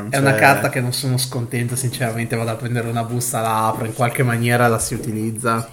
[0.03, 0.09] Izzalan.
[0.09, 2.35] È una carta che non sono scontento, sinceramente.
[2.35, 5.69] Vado a prendere una busta, la apro, in qualche maniera la si utilizza.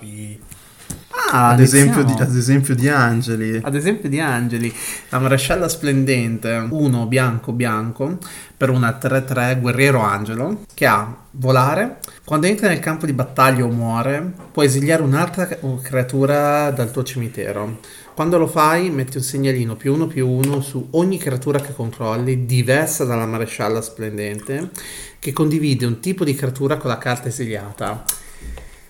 [1.30, 3.60] Ah, ad, esempio di, ad esempio di Angeli.
[3.62, 4.74] Ad esempio di Angeli,
[5.08, 8.18] la marescialla splendente, uno bianco bianco,
[8.56, 11.98] per una 3-3 guerriero angelo, che ha volare.
[12.24, 15.48] Quando entra nel campo di battaglia o muore, puoi esiliare un'altra
[15.82, 17.78] creatura dal tuo cimitero.
[18.14, 22.44] Quando lo fai, metti un segnalino più uno più uno su ogni creatura che controlli,
[22.44, 24.70] diversa dalla marescialla splendente,
[25.18, 28.04] che condivide un tipo di creatura con la carta esiliata.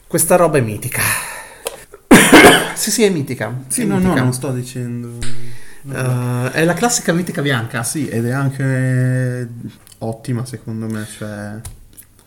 [0.09, 1.03] Questa roba è mitica.
[2.75, 3.63] sì, sì, è mitica.
[3.69, 4.23] Sì, è no, no, mitica.
[4.23, 5.19] non sto dicendo.
[5.89, 7.85] Eh, è la classica mitica bianca.
[7.85, 9.49] Sì, ed è anche
[9.99, 11.61] ottima secondo me, cioè...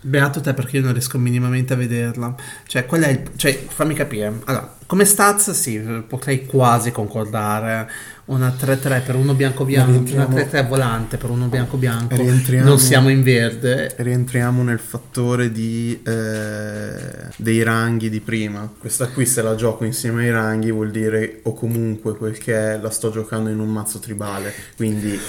[0.07, 2.35] Beato te perché io non riesco minimamente a vederla.
[2.67, 3.21] Cioè, qual è il...
[3.35, 4.31] Cioè, fammi capire.
[4.45, 7.89] Allora, come stats sì, potrei quasi concordare.
[8.25, 12.15] Una 3-3 per uno bianco bianco, Rientriamo- una 3-3 volante per uno bianco bianco.
[12.15, 13.93] Rientriamo- Non siamo in verde.
[13.97, 16.93] Rientriamo nel fattore di, eh,
[17.35, 18.71] dei ranghi di prima.
[18.79, 22.79] Questa qui se la gioco insieme ai ranghi vuol dire o comunque quel che è
[22.79, 24.53] la sto giocando in un mazzo tribale.
[24.75, 25.19] Quindi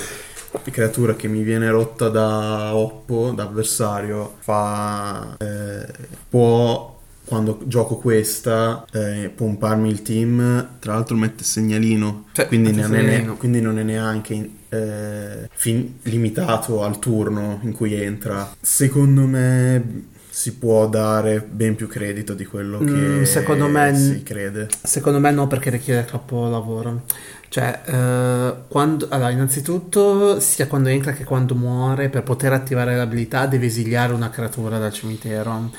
[0.70, 5.36] creatura che mi viene rotta da Oppo, da avversario, fa...
[5.38, 5.86] eh,
[6.28, 6.94] può...
[7.26, 12.94] Quando gioco questa, eh, pomparmi il team, tra l'altro mette segnalino, Cioè, quindi, mette non
[12.94, 13.36] è ne- segnalino.
[13.36, 18.48] quindi non è neanche eh, fin- limitato al turno in cui entra.
[18.60, 24.22] Secondo me si può dare ben più credito di quello che Mm, secondo me- si
[24.22, 24.68] crede.
[24.84, 27.02] Secondo me no, perché richiede troppo lavoro.
[27.48, 33.46] Cioè, eh, quando, allora, innanzitutto, sia quando entra che quando muore, per poter attivare l'abilità
[33.46, 35.70] devi esiliare una creatura dal cimitero.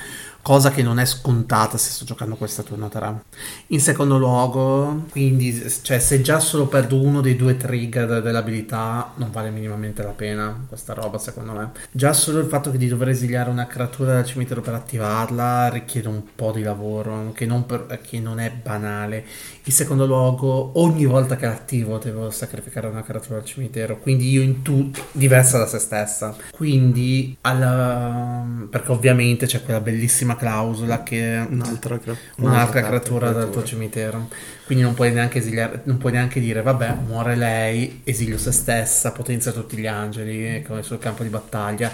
[0.42, 3.22] Cosa che non è scontata se sto giocando questa 3.
[3.68, 9.30] In secondo luogo, quindi, cioè, se già solo perdo uno dei due trigger dell'abilità, non
[9.30, 11.72] vale minimamente la pena questa roba, secondo me.
[11.90, 16.08] Già solo il fatto che di dover esiliare una creatura dal cimitero per attivarla richiede
[16.08, 19.24] un po' di lavoro, che non, per, che non è banale.
[19.64, 24.40] In secondo luogo, ogni volta che attivo devo sacrificare una creatura dal cimitero, quindi io
[24.40, 26.34] in tutto, diversa da se stessa.
[26.50, 33.62] Quindi, alla, perché ovviamente c'è quella bellissima clausola che un'altra, cre- un'altra, creatura dal tuo
[33.62, 34.28] cimitero.
[34.64, 39.12] Quindi non puoi neanche esiliare, non puoi neanche dire vabbè, muore lei, esilio se stessa,
[39.12, 41.90] potenzia tutti gli angeli come sul campo di battaglia.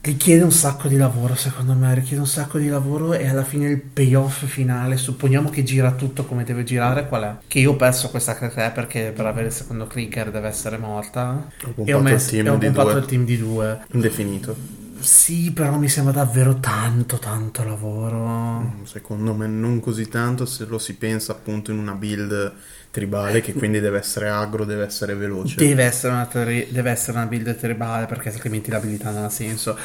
[0.00, 3.68] Richiede un sacco di lavoro, secondo me, richiede un sacco di lavoro e alla fine
[3.68, 7.34] il payoff finale, supponiamo che gira tutto come deve girare, qual è?
[7.46, 11.48] Che io ho perso questa 3 perché per avere il secondo clicker deve essere morta.
[11.76, 13.80] Ho e ho, messo, e ho comprato il team di due.
[13.92, 14.83] Indefinito.
[15.04, 18.60] Sì, però mi sembra davvero tanto, tanto lavoro.
[18.60, 22.52] Mm, secondo me non così tanto se lo si pensa appunto in una build
[22.90, 25.56] tribale che quindi deve essere agro, deve essere veloce.
[25.56, 29.76] Deve essere una, tri- deve essere una build tribale perché altrimenti l'abilità non ha senso.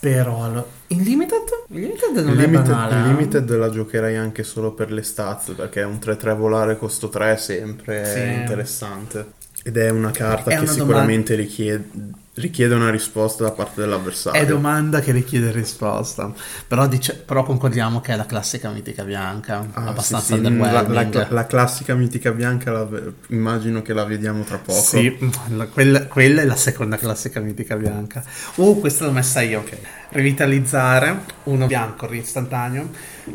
[0.00, 1.64] Però in limited?
[1.68, 2.94] In limited non in è limited, banale.
[2.94, 3.08] In eh?
[3.08, 8.04] limited la giocherei anche solo per le stats perché un 3-3 volare costo 3 sempre
[8.04, 8.18] Sì.
[8.18, 9.32] è interessante.
[9.62, 11.88] Ed è una carta È che una sicuramente richiede,
[12.34, 14.40] richiede una risposta da parte dell'avversario.
[14.40, 16.32] È domanda che richiede risposta.
[16.66, 19.66] Però, dice- però concordiamo che è la classica mitica bianca.
[19.72, 22.88] Ah, abbastanza sì, sì, la, la- la classica mitica bianca la
[23.28, 24.80] immagino che la vediamo tra poco.
[24.80, 25.16] Sì,
[25.54, 28.24] la- quella, quella è la seconda classica mitica bianca.
[28.56, 29.64] Oh, questa l'ho messa io.
[30.08, 32.88] Rivitalizzare uno bianco istantaneo,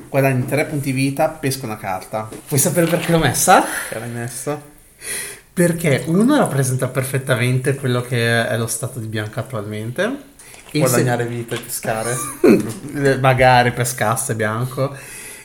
[0.09, 2.27] guadagni 3 punti vita, pesco una carta.
[2.47, 3.63] Vuoi sapere perché l'ho messa?
[3.89, 4.77] Che l'hai messa?
[5.59, 10.27] Perché uno rappresenta perfettamente quello che è lo stato di bianco attualmente.
[10.71, 12.15] E Guadagnare vita e pescare.
[12.15, 14.95] se- magari pescasse bianco.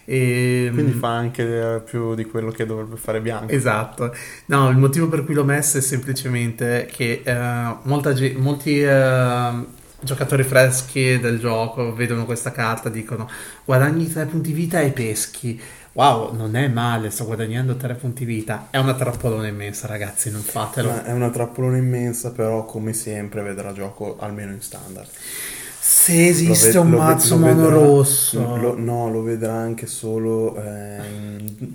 [0.04, 3.50] E, Quindi fa anche eh, più di quello che dovrebbe fare bianco.
[3.52, 4.14] Esatto,
[4.46, 9.50] no, il motivo per cui l'ho messa è semplicemente che eh, molta ge- molti eh,
[9.98, 13.28] giocatori freschi del gioco vedono questa carta, dicono
[13.64, 15.60] guadagni 3 punti vita e peschi.
[15.96, 18.66] Wow, non è male, sto guadagnando 3 punti vita.
[18.70, 21.04] È una trappolona immensa, ragazzi, non fatelo.
[21.04, 25.08] È una trappolona immensa, però come sempre vedrà gioco almeno in standard.
[25.86, 30.56] Se esiste ve- un ve- mazzo lo mono rosso, lo- no, lo vedrà anche solo
[30.56, 30.96] eh,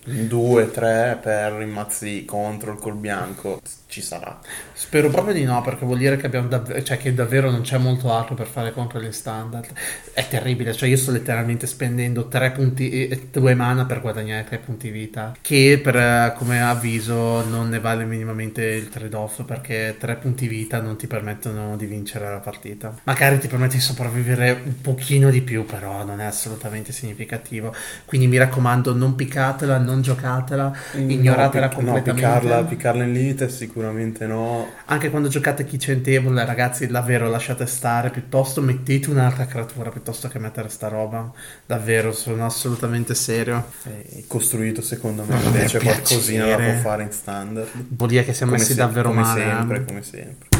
[0.05, 3.61] in 2-3 per i mazzi control col bianco.
[3.85, 4.39] Ci sarà.
[4.73, 7.77] Spero proprio di no, perché vuol dire che, abbiamo dav- cioè che davvero non c'è
[7.79, 9.67] molto altro per fare contro gli standard.
[10.13, 14.89] È terribile, cioè io sto letteralmente spendendo 3 punti, 2 mana per guadagnare 3 punti
[14.89, 20.47] vita, che per, eh, come avviso non ne vale minimamente il trade-off, perché 3 punti
[20.47, 22.95] vita non ti permettono di vincere la partita.
[23.05, 27.73] Magari ti permette di sopravvivere un pochino di più, però non è assolutamente significativo.
[28.05, 32.11] Quindi mi raccomando, non piccatela, non giocatela, ignoratela No, pic- no, completamente.
[32.13, 34.67] piccarla, piccarla in limite sicuramente no.
[34.85, 40.39] Anche quando giocate kitchen table, ragazzi, davvero lasciate stare, piuttosto mettete un'altra creatura piuttosto che
[40.39, 41.31] mettere sta roba.
[41.65, 43.65] Davvero, sono assolutamente serio.
[43.83, 46.73] È costruito secondo me invece qualcosina la piacere.
[46.79, 47.67] può fare in standard.
[47.89, 49.41] Vuol dire che siamo Come messi se- davvero come male.
[49.41, 49.85] sempre, eh.
[49.85, 50.58] come sempre.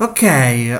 [0.00, 0.22] Ok,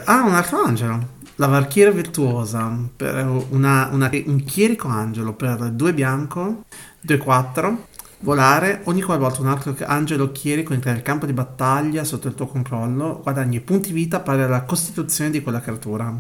[0.04, 1.16] ah, un altro angelo.
[1.36, 2.72] La Valchiria Virtuosa.
[2.94, 6.64] Per una, una- un chierico angelo per 2 bianco,
[7.00, 7.86] 2-4.
[8.20, 12.46] Volare, ogni qualvolta un altro angelo chierico entra nel campo di battaglia sotto il tuo
[12.48, 16.12] controllo, guadagni punti vita pari alla costituzione di quella creatura.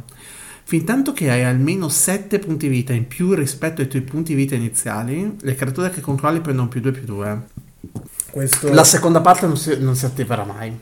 [0.62, 5.36] Fintanto che hai almeno 7 punti vita in più rispetto ai tuoi punti vita iniziali,
[5.40, 7.46] le creature che controlli prendono più 2 più 2.
[8.30, 10.78] Questo, La seconda parte non si, non si attiverà mai.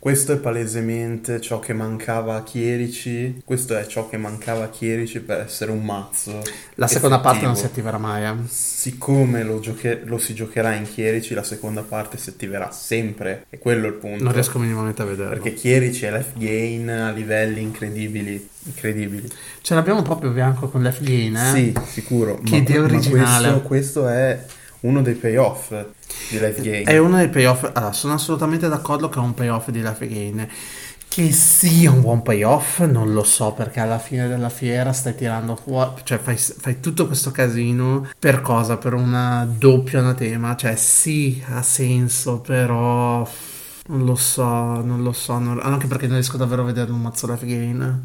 [0.00, 3.42] Questo è palesemente ciò che mancava a Chierici.
[3.44, 6.40] Questo è ciò che mancava a Chierici per essere un mazzo.
[6.76, 8.24] La seconda parte non si attiverà mai.
[8.24, 8.34] Eh.
[8.48, 13.44] Siccome lo, gioche- lo si giocherà in Chierici, la seconda parte si attiverà sempre.
[13.50, 14.24] E quello è il punto.
[14.24, 15.34] Non riesco minimamente a vederlo.
[15.34, 18.48] Perché Chierici è left gain a livelli incredibili.
[18.64, 19.28] Incredibili.
[19.60, 21.52] Ce l'abbiamo proprio bianco con l'F gain, eh?
[21.52, 22.40] Sì, sicuro.
[22.42, 23.48] Che idea originale.
[23.48, 24.44] questo, questo è
[24.80, 25.72] uno dei payoff
[26.30, 26.86] di left gain.
[26.86, 27.70] È uno dei payoff.
[27.72, 30.48] Allora, sono assolutamente d'accordo che è un payoff di Life Gain.
[31.08, 35.56] Che sia un buon payoff, non lo so, perché alla fine della fiera stai tirando
[35.56, 38.76] fuori, cioè fai, fai tutto questo casino per cosa?
[38.76, 40.54] Per una doppia anatema?
[40.54, 43.28] Cioè, sì, ha senso, però
[43.88, 44.44] non lo so,
[44.82, 48.02] non lo so, non- anche perché non riesco davvero a vedere un mazzo Life Gain.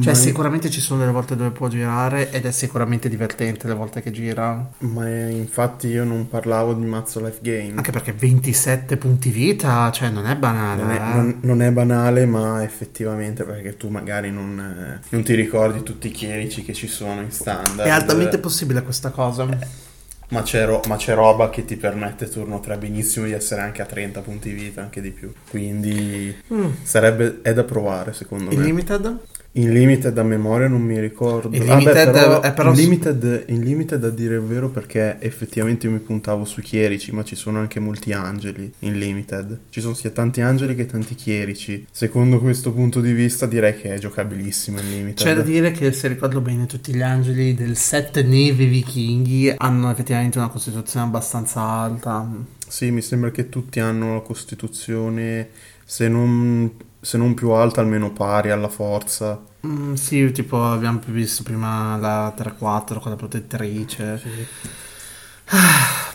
[0.00, 4.00] Cioè, sicuramente ci sono delle volte dove può girare ed è sicuramente divertente le volte
[4.00, 4.70] che gira.
[4.78, 7.76] Ma eh, infatti io non parlavo di mazzo life gain.
[7.76, 10.82] Anche perché 27 punti vita, cioè non è banale.
[10.82, 11.14] Non è, eh.
[11.14, 16.06] non- non è banale, ma effettivamente perché tu magari non, eh, non ti ricordi tutti
[16.08, 17.80] i chierici che ci sono in standard.
[17.80, 19.80] È altamente possibile questa cosa.
[20.28, 23.82] ma, c'è ro- ma c'è roba che ti permette turno 3 benissimo di essere anche
[23.82, 25.30] a 30 punti vita, anche di più.
[25.50, 26.66] Quindi Mm.
[26.84, 28.64] sarebbe, è da provare secondo Il me.
[28.64, 29.18] limited?
[29.54, 31.54] In limited a memoria non mi ricordo.
[31.54, 34.70] Il Ah, beh, limited però, è però- in, limited, in limited a dire il vero
[34.70, 39.58] perché effettivamente io mi puntavo su chierici, ma ci sono anche molti angeli in limited.
[39.68, 41.86] Ci sono sia tanti angeli che tanti chierici.
[41.90, 45.26] Secondo questo punto di vista direi che è giocabilissimo in limited.
[45.26, 49.90] C'è da dire che se ricordo bene tutti gli angeli del set neve vichinghi hanno
[49.90, 52.26] effettivamente una costituzione abbastanza alta.
[52.66, 55.48] Sì, mi sembra che tutti hanno la costituzione,
[55.84, 56.70] se non,
[57.02, 59.42] se non più alta, almeno pari alla forza.
[59.66, 64.20] Mm, sì, tipo abbiamo visto prima la 3-4 con la protettrice.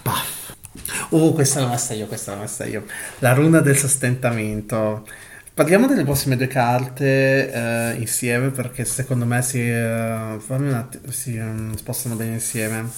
[0.03, 0.23] Bah.
[1.09, 2.85] Oh, questa l'ho messa io, questa l'ho messa io.
[3.19, 5.05] La runa del sostentamento.
[5.53, 11.11] Parliamo delle prossime due carte eh, insieme perché secondo me si, eh, fammi un attimo-
[11.11, 12.89] si mm, spostano bene insieme.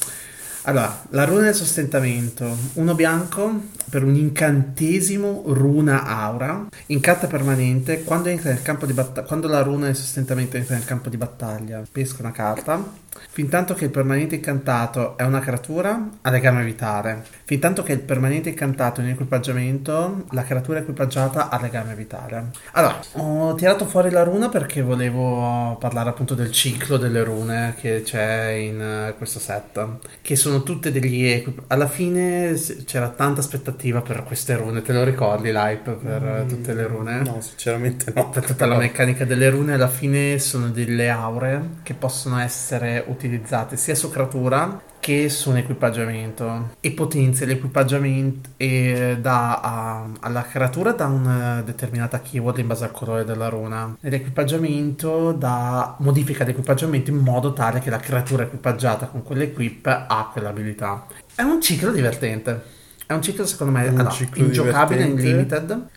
[0.64, 8.03] Allora, la runa del sostentamento, uno bianco per un incantesimo runa aura, in carta permanente,
[8.03, 11.18] quando, entra nel campo di batta- quando la runa del sostentamento entra nel campo di
[11.18, 12.84] battaglia, pesca una carta,
[13.30, 17.93] fin tanto che il permanente incantato è una creatura, ha legame vitale, fin tanto che
[17.93, 22.51] il permanente incantato è in equipaggiamento, la creatura equipaggiata ha legame vitale.
[22.74, 28.01] Allora, ho tirato fuori la runa perché volevo parlare appunto del ciclo delle rune che
[28.03, 29.86] c'è in eh, questo set,
[30.22, 32.53] che sono tutte degli equip- alla fine
[32.86, 37.22] c'era tanta aspettativa per queste rune, te lo ricordi l'hype per eh, tutte le rune?
[37.22, 38.30] No, sinceramente no.
[38.30, 43.78] Per tutta la meccanica delle rune alla fine sono delle aure che possono essere utilizzate
[43.78, 46.72] sia su creatura che su un equipaggiamento.
[46.80, 52.91] E potenzia l'equipaggiamento e dà a- alla creatura da una determinata keyword in base al
[52.91, 53.95] colore della runa.
[53.99, 61.05] Nell'equipaggiamento dà modifica l'equipaggiamento in modo tale che la creatura equipaggiata con quell'equip ha quell'abilità.
[61.34, 62.78] È un ciclo divertente.
[63.05, 65.88] È un ciclo secondo me un allora, ingiocabile in limited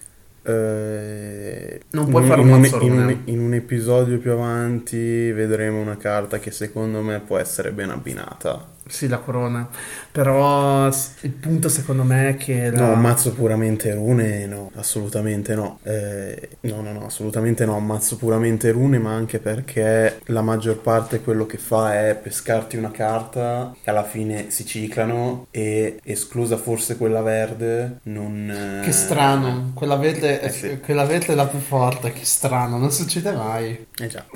[0.45, 5.30] Eh, Non puoi in- fare un un, mazzo in, un, in un episodio più avanti
[5.32, 8.71] vedremo una carta che secondo me può essere ben abbinata.
[8.87, 9.68] Sì, la corona.
[10.11, 12.87] Però il punto secondo me è che la...
[12.89, 15.78] No, un mazzo puramente rune, no, assolutamente no.
[15.83, 20.80] Eh, no, no, no, assolutamente no, un mazzo puramente rune, ma anche perché la maggior
[20.80, 26.57] parte quello che fa è pescarti una carta che alla fine si ciclano e esclusa
[26.59, 28.51] forse quella verde, non...
[28.51, 30.80] eh, Che strano, quella verde, Eh sì.
[30.80, 33.87] quella verde è la più forte, che strano, non succede mai.
[33.99, 34.26] Eh già.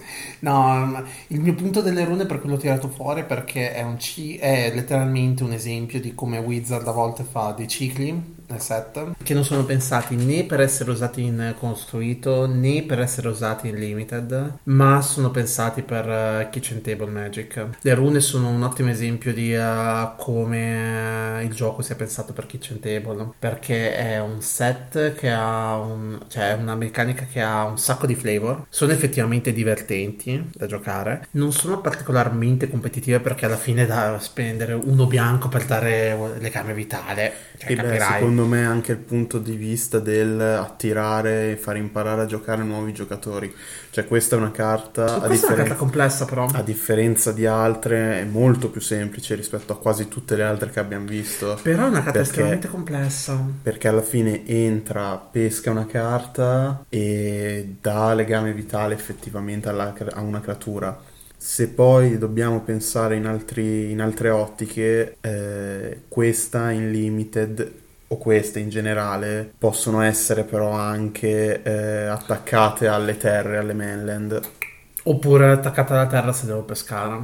[0.41, 4.36] No, il mio punto delle rune per cui l'ho tirato fuori perché è, un ci-
[4.37, 9.35] è letteralmente un esempio di come Wizard a volte fa dei cicli nel set che
[9.35, 14.59] non sono pensati né per essere usati in costruito né per essere usati in limited,
[14.65, 17.69] ma sono pensati per eh, Kitchen Table Magic.
[17.81, 22.47] Le rune sono un ottimo esempio di eh, come eh, il gioco sia pensato per
[22.47, 27.65] Kitchen Table perché è un set che ha un, cioè è una meccanica che ha
[27.65, 33.57] un sacco di flavor, sono effettivamente divertenti da giocare, non sono particolarmente competitive perché alla
[33.57, 38.23] fine da spendere uno bianco per dare legame vitale, cioè E beh, capirai.
[38.37, 42.93] Secondo me anche il punto di vista del attirare e far imparare a giocare nuovi
[42.93, 43.53] giocatori.
[43.89, 46.47] Cioè questa è una carta, Questa è una carta complessa però.
[46.53, 50.81] a differenza di altre, è molto più semplice rispetto a quasi tutte le altre che
[50.81, 51.59] abbiamo visto.
[51.63, 53.43] Però è una carta Perché- estremamente complessa.
[53.63, 60.41] Perché alla fine entra, pesca una carta e dà legame vitale effettivamente alla- a una
[60.43, 60.95] creatura.
[61.39, 68.61] Se poi dobbiamo pensare in, altri- in altre ottiche, eh, questa in limited o queste
[68.61, 74.41] in generale possono essere però anche eh, attaccate alle terre, alle mainland.
[75.05, 77.15] Oppure attaccata alla terra se devo pescare.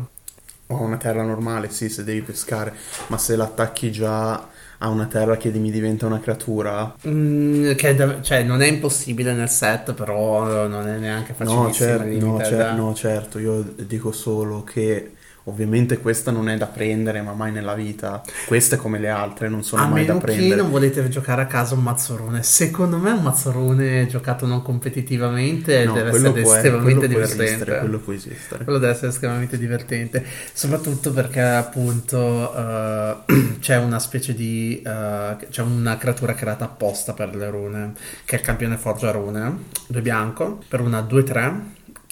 [0.68, 2.72] O a una terra normale, sì, se devi pescare,
[3.08, 8.42] ma se l'attacchi già a una terra che mi diventa una creatura, Mm, che cioè,
[8.42, 11.64] non è impossibile nel set, però non è neanche facilissimo.
[11.64, 15.12] No, cer- no, cer- no, certo, io dico solo che
[15.44, 18.22] ovviamente questa non è da prendere, ma mai nella vita.
[18.46, 20.60] Queste come le altre non sono A mai da meno che prendere.
[20.60, 22.42] non volete giocare a casa un mazzorone.
[22.42, 27.44] Secondo me un mazzorone giocato non competitivamente No, deve essere può- estremamente quello può divertente.
[27.44, 28.64] esistere, quello può esistere.
[28.64, 33.16] Quello deve essere estremamente divertente, soprattutto perché appunto eh,
[33.60, 37.92] c'è una specie di eh, c'è una creatura creata apposta per le rune,
[38.24, 41.52] che è il campione forgia rune, due bianco, per una 2-3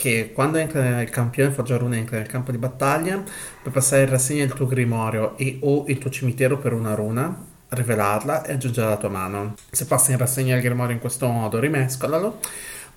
[0.00, 3.22] che quando entra il campione Forgia Rune entra nel campo di battaglia,
[3.60, 7.36] puoi passare in rassegna il tuo grimorio e o il tuo cimitero per una runa,
[7.68, 9.56] rivelarla e aggiungere alla tua mano.
[9.70, 12.38] Se passi in rassegna il grimorio in questo modo, rimescolalo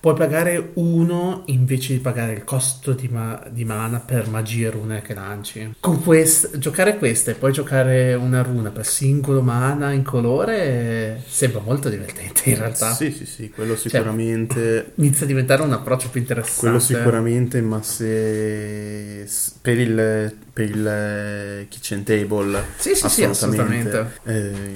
[0.04, 4.70] puoi pagare uno invece di pagare il costo di, ma- di mana per magie e
[4.70, 5.76] rune che lanci.
[5.80, 11.60] Con quest- giocare queste e poi giocare una runa per singolo mana in colore sembra
[11.60, 12.92] molto divertente in realtà.
[12.92, 14.54] Sì, sì, sì, quello sicuramente.
[14.54, 16.60] Cioè, inizia a diventare un approccio più interessante.
[16.60, 19.26] Quello sicuramente, ma se
[19.62, 24.10] per il, per il kitchen table, sì, sì, sì, assolutamente.
[24.24, 24.72] Eh,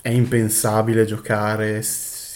[0.00, 1.82] è impensabile giocare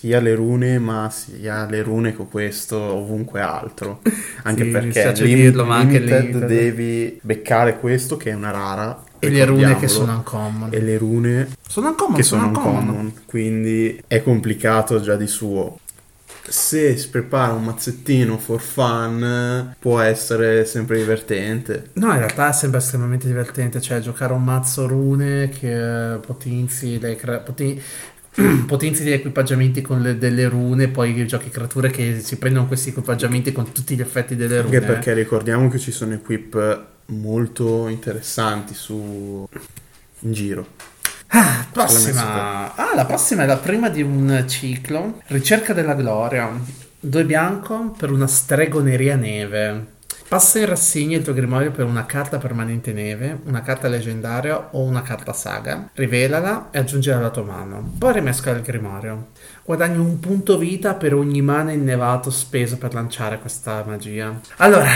[0.04, 4.02] sia le rune, ma sia le rune con questo ovunque altro.
[4.44, 9.02] Anche Sì, perché lim- dirlo, ma anche limited devi beccare questo che è una rara.
[9.18, 10.68] E le rune che sono uncommon.
[10.74, 12.74] E le rune Sono uncommon, che sono uncommon.
[12.88, 15.78] uncommon, quindi è complicato già di suo.
[16.46, 21.88] Se si prepara un mazzettino for fun può essere sempre divertente.
[21.94, 27.38] No, in realtà sembra estremamente divertente, cioè giocare un mazzo rune che potenzi, le cre-
[27.40, 27.80] poten-
[28.66, 33.52] potenzi gli equipaggiamenti con le- delle rune, poi giochi creature che si prendono questi equipaggiamenti
[33.52, 34.76] con tutti gli effetti delle rune.
[34.76, 39.46] Anche perché ricordiamo che ci sono equip molto interessanti su
[40.20, 40.66] in giro.
[41.28, 42.74] Ah, prossima.
[42.74, 45.20] Ah, la prossima è la prima di un ciclo.
[45.26, 46.50] Ricerca della gloria.
[47.00, 49.92] Due bianco per una stregoneria neve.
[50.26, 54.82] Passa in rassegna il tuo grimorio per una carta permanente neve, una carta leggendaria o
[54.82, 55.90] una carta saga.
[55.92, 57.92] Rivelala e aggiungila alla tua mano.
[57.98, 59.28] Poi rimescola il grimorio.
[59.62, 64.40] Guadagni un punto vita per ogni mana innevato speso per lanciare questa magia.
[64.56, 64.88] Allora,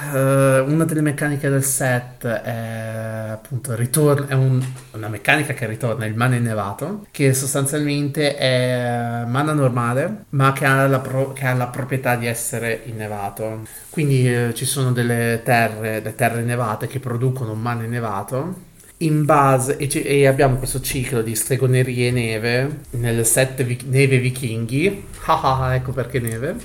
[0.00, 6.14] una delle meccaniche del set è appunto ritorno, è un- una meccanica che ritorna il
[6.14, 11.66] mana innevato, che sostanzialmente è mana normale, ma che ha la, pro- che ha la
[11.68, 13.66] proprietà di essere innevato.
[13.90, 18.66] Quindi eh, ci sono delle terre, le terre innevate che producono un mana innevato.
[18.98, 24.18] In base, e, ci- e abbiamo questo ciclo di stregonerie neve nel set vi- neve
[24.18, 25.06] vichinghi.
[25.30, 26.56] Ah, ecco perché neve.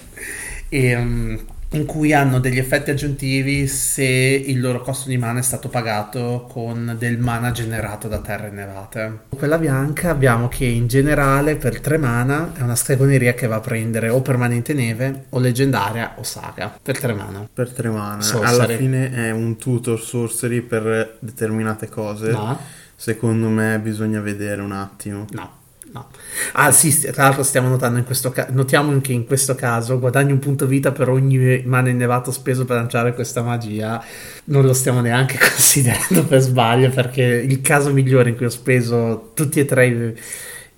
[0.70, 1.36] E, mm,
[1.74, 6.48] in cui hanno degli effetti aggiuntivi se il loro costo di mana è stato pagato
[6.50, 9.20] con del mana generato da terre innevate.
[9.30, 13.60] Quella bianca abbiamo che in generale per 3 mana è una stregoneria che va a
[13.60, 17.48] prendere o permanente neve o leggendaria o saga per 3 mana.
[17.52, 18.22] Per tre mana.
[18.22, 18.54] Sorcery.
[18.54, 22.32] Alla fine è un tutor sorcery per determinate cose.
[22.32, 22.58] No,
[22.96, 25.26] Secondo me bisogna vedere un attimo.
[25.32, 25.62] no.
[25.94, 26.08] No.
[26.54, 30.32] Ah sì, tra l'altro stiamo notando in questo caso, notiamo che in questo caso guadagni
[30.32, 34.04] un punto vita per ogni mana innevato speso per lanciare questa magia,
[34.46, 39.34] non lo stiamo neanche considerando per sbaglio perché il caso migliore in cui ho speso
[39.36, 40.16] tutti e tre i-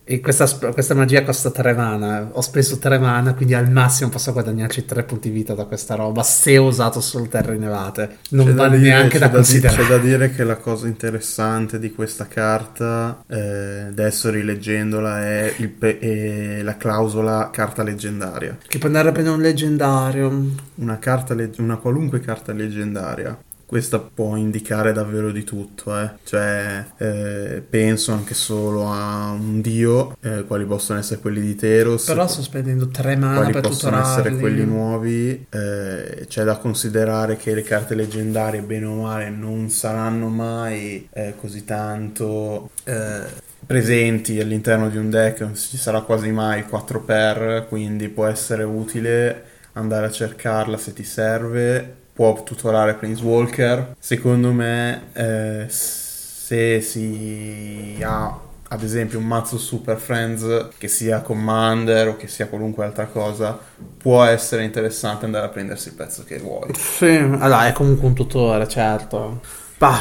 [0.08, 4.32] e questa, questa magia costa 3 mana, ho speso 3 mana, quindi al massimo posso
[4.34, 8.18] guadagnarci 3 punti vita da questa roba se ho usato solo terre innevate.
[8.30, 9.82] Non C'è vale dire- neanche da di- considerare.
[9.82, 15.98] c'è da dire che la cosa interessante di questa carta, eh, adesso rileggendola, è, pe-
[15.98, 18.58] è la clausola carta leggendaria.
[18.68, 20.46] Che può andare a prendere un leggendario.
[20.76, 23.36] Una, carta leg- una qualunque carta leggendaria.
[23.66, 26.12] Questa può indicare davvero di tutto, eh.
[26.24, 32.06] cioè eh, penso anche solo a un dio, eh, quali possono essere quelli di Teros,
[32.06, 35.48] Però sto spendendo 3 mana quali per possono essere quelli nuovi.
[35.50, 41.34] eh, c'è da considerare che le carte leggendarie, bene o male, non saranno mai eh,
[41.40, 43.24] così tanto eh,
[43.66, 48.64] presenti all'interno di un deck, non ci sarà quasi mai il 4x, quindi può essere
[48.64, 49.44] utile
[49.74, 52.04] andare a cercarla se ti serve.
[52.16, 53.96] Può tutorare Planeswalker.
[54.00, 62.08] Secondo me, eh, se si ha ad esempio un mazzo Super Friends che sia Commander
[62.08, 63.60] o che sia qualunque altra cosa,
[63.98, 66.74] può essere interessante andare a prendersi il pezzo che vuoi.
[66.74, 69.42] Sì, allora è comunque un tutore, certo.
[69.78, 70.00] Bah.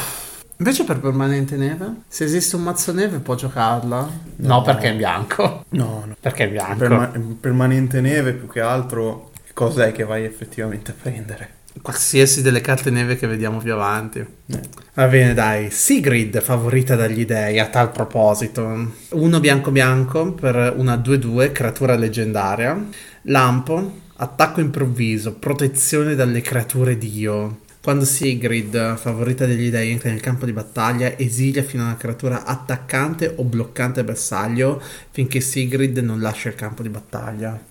[0.59, 2.03] Invece per permanente neve?
[2.07, 4.09] Se esiste un mazzo neve può giocarla?
[4.37, 4.63] No, No.
[4.63, 5.65] perché è in bianco.
[5.71, 6.17] No, no.
[6.21, 6.77] Perché è in bianco.
[6.79, 11.49] Perma- permanente neve più che altro, cos'è che vai effettivamente a prendere?
[11.83, 14.19] Qualsiasi delle carte neve che vediamo più avanti.
[14.19, 14.61] Eh.
[14.95, 15.71] Va bene, dai.
[15.71, 18.93] Sigrid, favorita dagli dei, a tal proposito.
[19.11, 22.89] Uno bianco bianco per una 2-2, creatura leggendaria.
[23.23, 27.63] Lampo, attacco improvviso, protezione dalle creature dio.
[27.83, 32.45] Quando Sigrid, favorita degli dei, entra nel campo di battaglia, esilia fino a una creatura
[32.45, 37.63] attaccante o bloccante bersaglio finché Sigrid non lascia il campo di battaglia.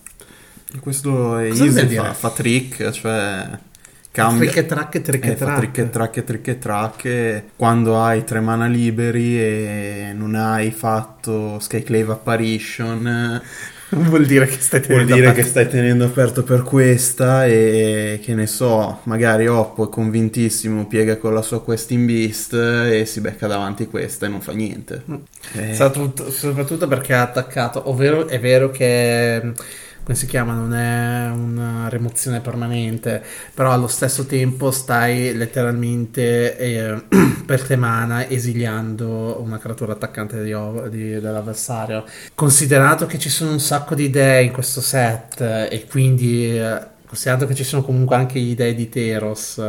[0.80, 3.50] Questo è Cosa easy, fa, fa trick, cioè
[4.14, 4.52] cambia.
[4.52, 5.56] Trick e track e trick Eh, e track.
[5.56, 10.36] trick e track e trick e track e quando hai tre mana liberi e non
[10.36, 13.42] hai fatto Skyclave Apparition
[13.90, 18.34] Vuol dire che stai Vuol tenendo dire che stai tenendo aperto per questa e che
[18.36, 23.48] ne so, magari Oppo è convintissimo, piega con la sua Questing Beast e si becca
[23.48, 25.04] davanti questa e non fa niente.
[25.52, 29.54] Eh, Soprattutto, soprattutto perché ha attaccato, ovvero è vero che
[30.04, 33.24] come si chiama, non è una rimozione permanente,
[33.54, 37.04] però allo stesso tempo stai letteralmente eh,
[37.46, 40.54] per te mana esiliando una creatura attaccante di-
[40.90, 42.04] di- dell'avversario.
[42.36, 47.48] Considerato che ci sono un sacco di idee in questo set e quindi eh, considerato
[47.48, 49.62] che ci sono comunque anche gli dei di Teros,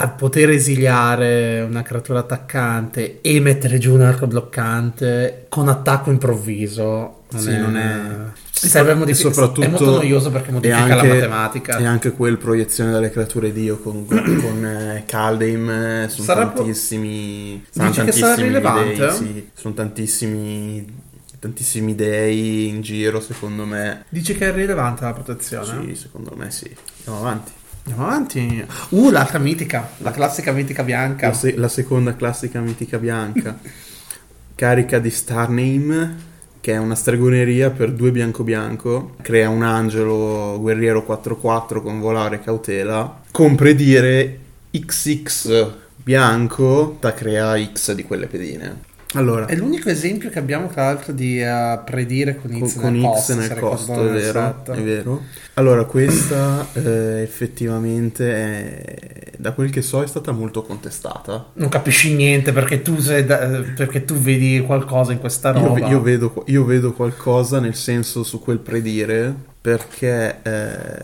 [0.00, 7.17] a poter esiliare una creatura attaccante e mettere giù un arco bloccante con attacco improvviso
[7.30, 10.86] non Sì, è, non è- serve a e modifi- soprattutto è molto noioso perché modifica
[10.86, 16.06] la anche- matematica E anche quel proiezione delle creature Dio con, con eh, Kaldheim eh,
[16.08, 18.96] sono Sarà po- tantissimi, che sarà tantissimi rilevante?
[18.96, 21.06] dei, sì, sono tantissimi
[21.40, 24.04] tantissimi dei in giro secondo me.
[24.08, 26.68] dici che è rilevante la protezione Sì, secondo me sì.
[27.04, 27.52] Andiamo avanti.
[27.84, 32.98] andiamo avanti uh l'altra mitica la classica mitica bianca La, se- la seconda classica mitica
[32.98, 33.56] bianca.
[34.56, 36.16] Carica di Starname,
[36.60, 39.14] che è una stregoneria per due bianco-bianco.
[39.22, 43.22] Crea un angelo guerriero 4-4 con volare cautela.
[43.30, 44.38] Con predire
[44.70, 45.76] XX
[46.08, 48.87] bianco, da crea X di quelle pedine.
[49.14, 52.92] Allora, è l'unico esempio che abbiamo tra l'altro di eh, predire con con, X con
[52.92, 54.70] nel X costo, nel se costo, è nel vero, set.
[54.76, 55.22] è vero.
[55.54, 61.50] Allora, questa eh, effettivamente è- da quel che so è stata molto contestata.
[61.54, 65.66] non capisci niente perché tu, sei da- eh, perché tu vedi qualcosa in questa Io,
[65.66, 71.02] roba io vedo, io vedo qualcosa nel senso su quel predire perché eh,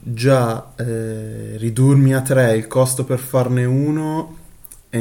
[0.00, 4.36] già eh, ridurmi a 3 il costo per farne uno
[4.92, 4.98] è,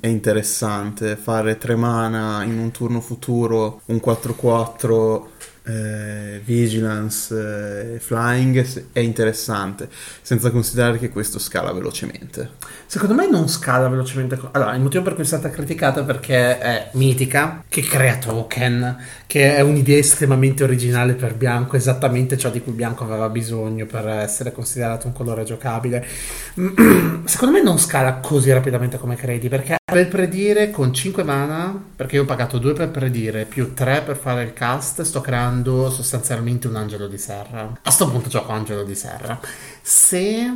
[0.00, 1.14] è interessante.
[1.14, 5.22] Fare 3 mana in un turno futuro, un 4-4
[5.64, 9.88] eh, Vigilance eh, Flying è interessante,
[10.20, 12.50] senza considerare che questo scala velocemente.
[12.86, 14.38] Secondo me non scala velocemente.
[14.52, 18.96] Allora, il motivo per cui è stata criticata è perché è mitica, che crea token,
[19.26, 24.08] che è un'idea estremamente originale per bianco, esattamente ciò di cui bianco aveva bisogno per
[24.08, 26.04] essere considerato un colore giocabile.
[27.24, 32.16] Secondo me non scala così rapidamente come credi, perché per predire con 5 mana, perché
[32.16, 36.68] io ho pagato 2 per predire più 3 per fare il cast, sto creando sostanzialmente
[36.68, 37.78] un angelo di serra.
[37.82, 39.38] A sto punto gioco angelo di serra.
[39.80, 40.52] Se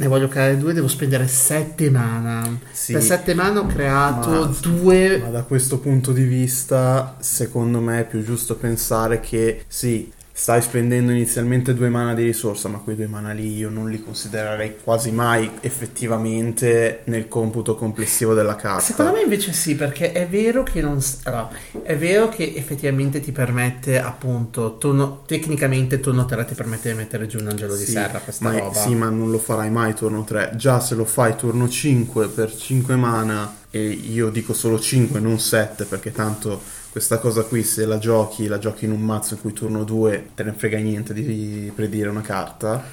[0.00, 2.58] ne voglio creare due, devo spendere 7 mana.
[2.70, 5.18] Sì, per 7 mana ho creato ma- due.
[5.18, 10.62] Ma da questo punto di vista, secondo me è più giusto pensare che sì, stai
[10.62, 14.76] spendendo inizialmente due mana di risorsa, ma quei due mana lì io non li considererei
[14.84, 18.80] quasi mai effettivamente nel computo complessivo della carta.
[18.80, 21.02] Secondo me invece sì, perché è vero che non.
[21.24, 21.50] allora,
[21.82, 27.26] è vero che effettivamente ti permette, appunto, turno- tecnicamente turno 3 ti permette di mettere
[27.26, 28.78] giù un angelo di Sì, serra questa ma, roba.
[28.78, 30.52] Sì, ma non lo farai mai turno 3.
[30.54, 35.40] Già se lo fai turno 5 per 5 mana, e io dico solo 5, non
[35.40, 36.62] 7, perché tanto
[36.98, 40.30] questa cosa qui se la giochi, la giochi in un mazzo in cui turno 2
[40.34, 42.84] te ne frega niente di predire una carta.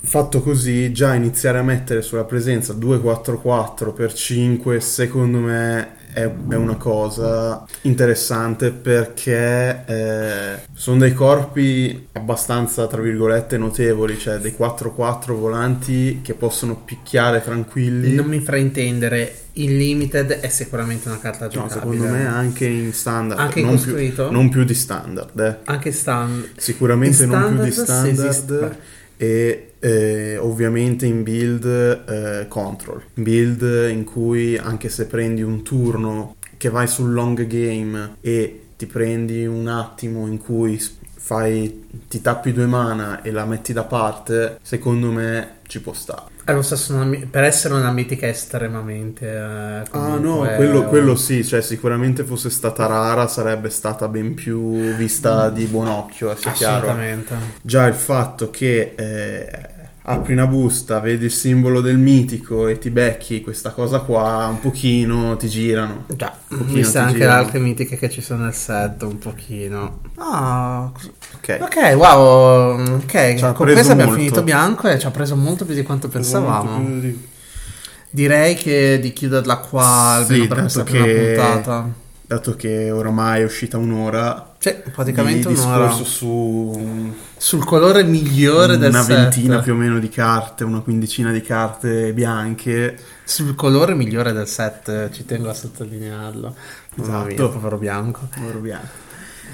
[0.00, 6.54] Fatto così, già iniziare a mettere sulla presenza 2-4-4 per 5, secondo me è, è
[6.54, 15.32] una cosa interessante perché eh, sono dei corpi abbastanza, tra virgolette, notevoli, cioè dei 4-4
[15.32, 18.14] volanti che possono picchiare tranquilli.
[18.14, 21.80] Non mi fraintendere, il limited è sicuramente una carta No, giocabile.
[21.80, 24.30] secondo me anche in standard, Anche non, più, costruito?
[24.30, 25.56] non più di standard, eh.
[25.64, 26.48] Anche stand.
[26.56, 28.76] sicuramente In non più di standard, standard
[29.16, 36.36] e eh, ovviamente in build eh, control, build in cui anche se prendi un turno
[36.56, 40.80] che vai sul long game e ti prendi un attimo in cui
[41.16, 46.32] fai ti tappi due mana e la metti da parte, secondo me ci può stare.
[46.44, 46.94] È lo stesso,
[47.30, 49.26] per essere una mitica estremamente.
[49.26, 54.94] eh, Ah no, quello, quello sì, cioè sicuramente fosse stata rara sarebbe stata ben più
[54.94, 56.86] vista di buon occhio, eh, sia chiaro.
[56.88, 57.34] Assolutamente.
[57.62, 59.72] Già il fatto che eh,
[60.06, 64.60] apri una busta, vedi il simbolo del mitico e ti becchi questa cosa qua, un
[64.60, 66.04] pochino ti girano.
[66.14, 67.38] Già, viste ti anche le girano.
[67.40, 70.00] altre mitiche che ci sono nel set, un pochino.
[70.16, 70.90] Ah,
[71.36, 71.58] Ok.
[71.62, 72.94] ok, wow.
[72.96, 74.14] Ok, Ci con questo abbiamo molto.
[74.16, 77.00] finito bianco e ci ha preso molto più di quanto pensavamo.
[77.00, 77.32] Di-
[78.10, 79.84] Direi che di chiuderla qua
[80.18, 81.88] almeno Sì, per dato questa prima che- puntata.
[82.26, 85.86] Dato che oramai è uscita un'ora, Sì, praticamente di un'ora.
[85.88, 87.12] discorso su
[87.44, 89.16] Sul colore migliore del una set.
[89.18, 92.96] ventina più o meno di carte, una quindicina di carte bianche.
[93.22, 96.54] Sul colore migliore del set, ci tengo a sottolinearlo.
[96.94, 97.50] Mamma mia, Esatto.
[97.50, 98.28] povero bianco.
[98.48, 98.86] Oro bianco.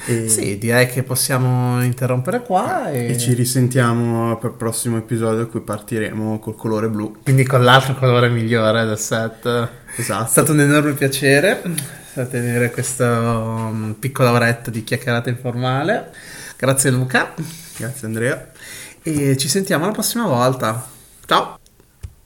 [0.07, 5.43] E, Sì, direi che possiamo interrompere qua e, e ci risentiamo per il prossimo episodio
[5.43, 7.17] a cui partiremo col colore blu.
[7.25, 9.49] quindi con l'altro colore migliore del set.
[9.49, 9.69] È
[10.01, 10.29] Esatto.
[10.31, 11.61] stato un enorme piacere
[12.31, 16.13] tenere questo um, piccolo oretto di chiacchierata informale.
[16.57, 17.35] Grazie Luca
[17.81, 18.51] Grazie Andrea.
[19.03, 20.87] e ci sentiamo la prossima volta.
[21.25, 21.60] Ciao!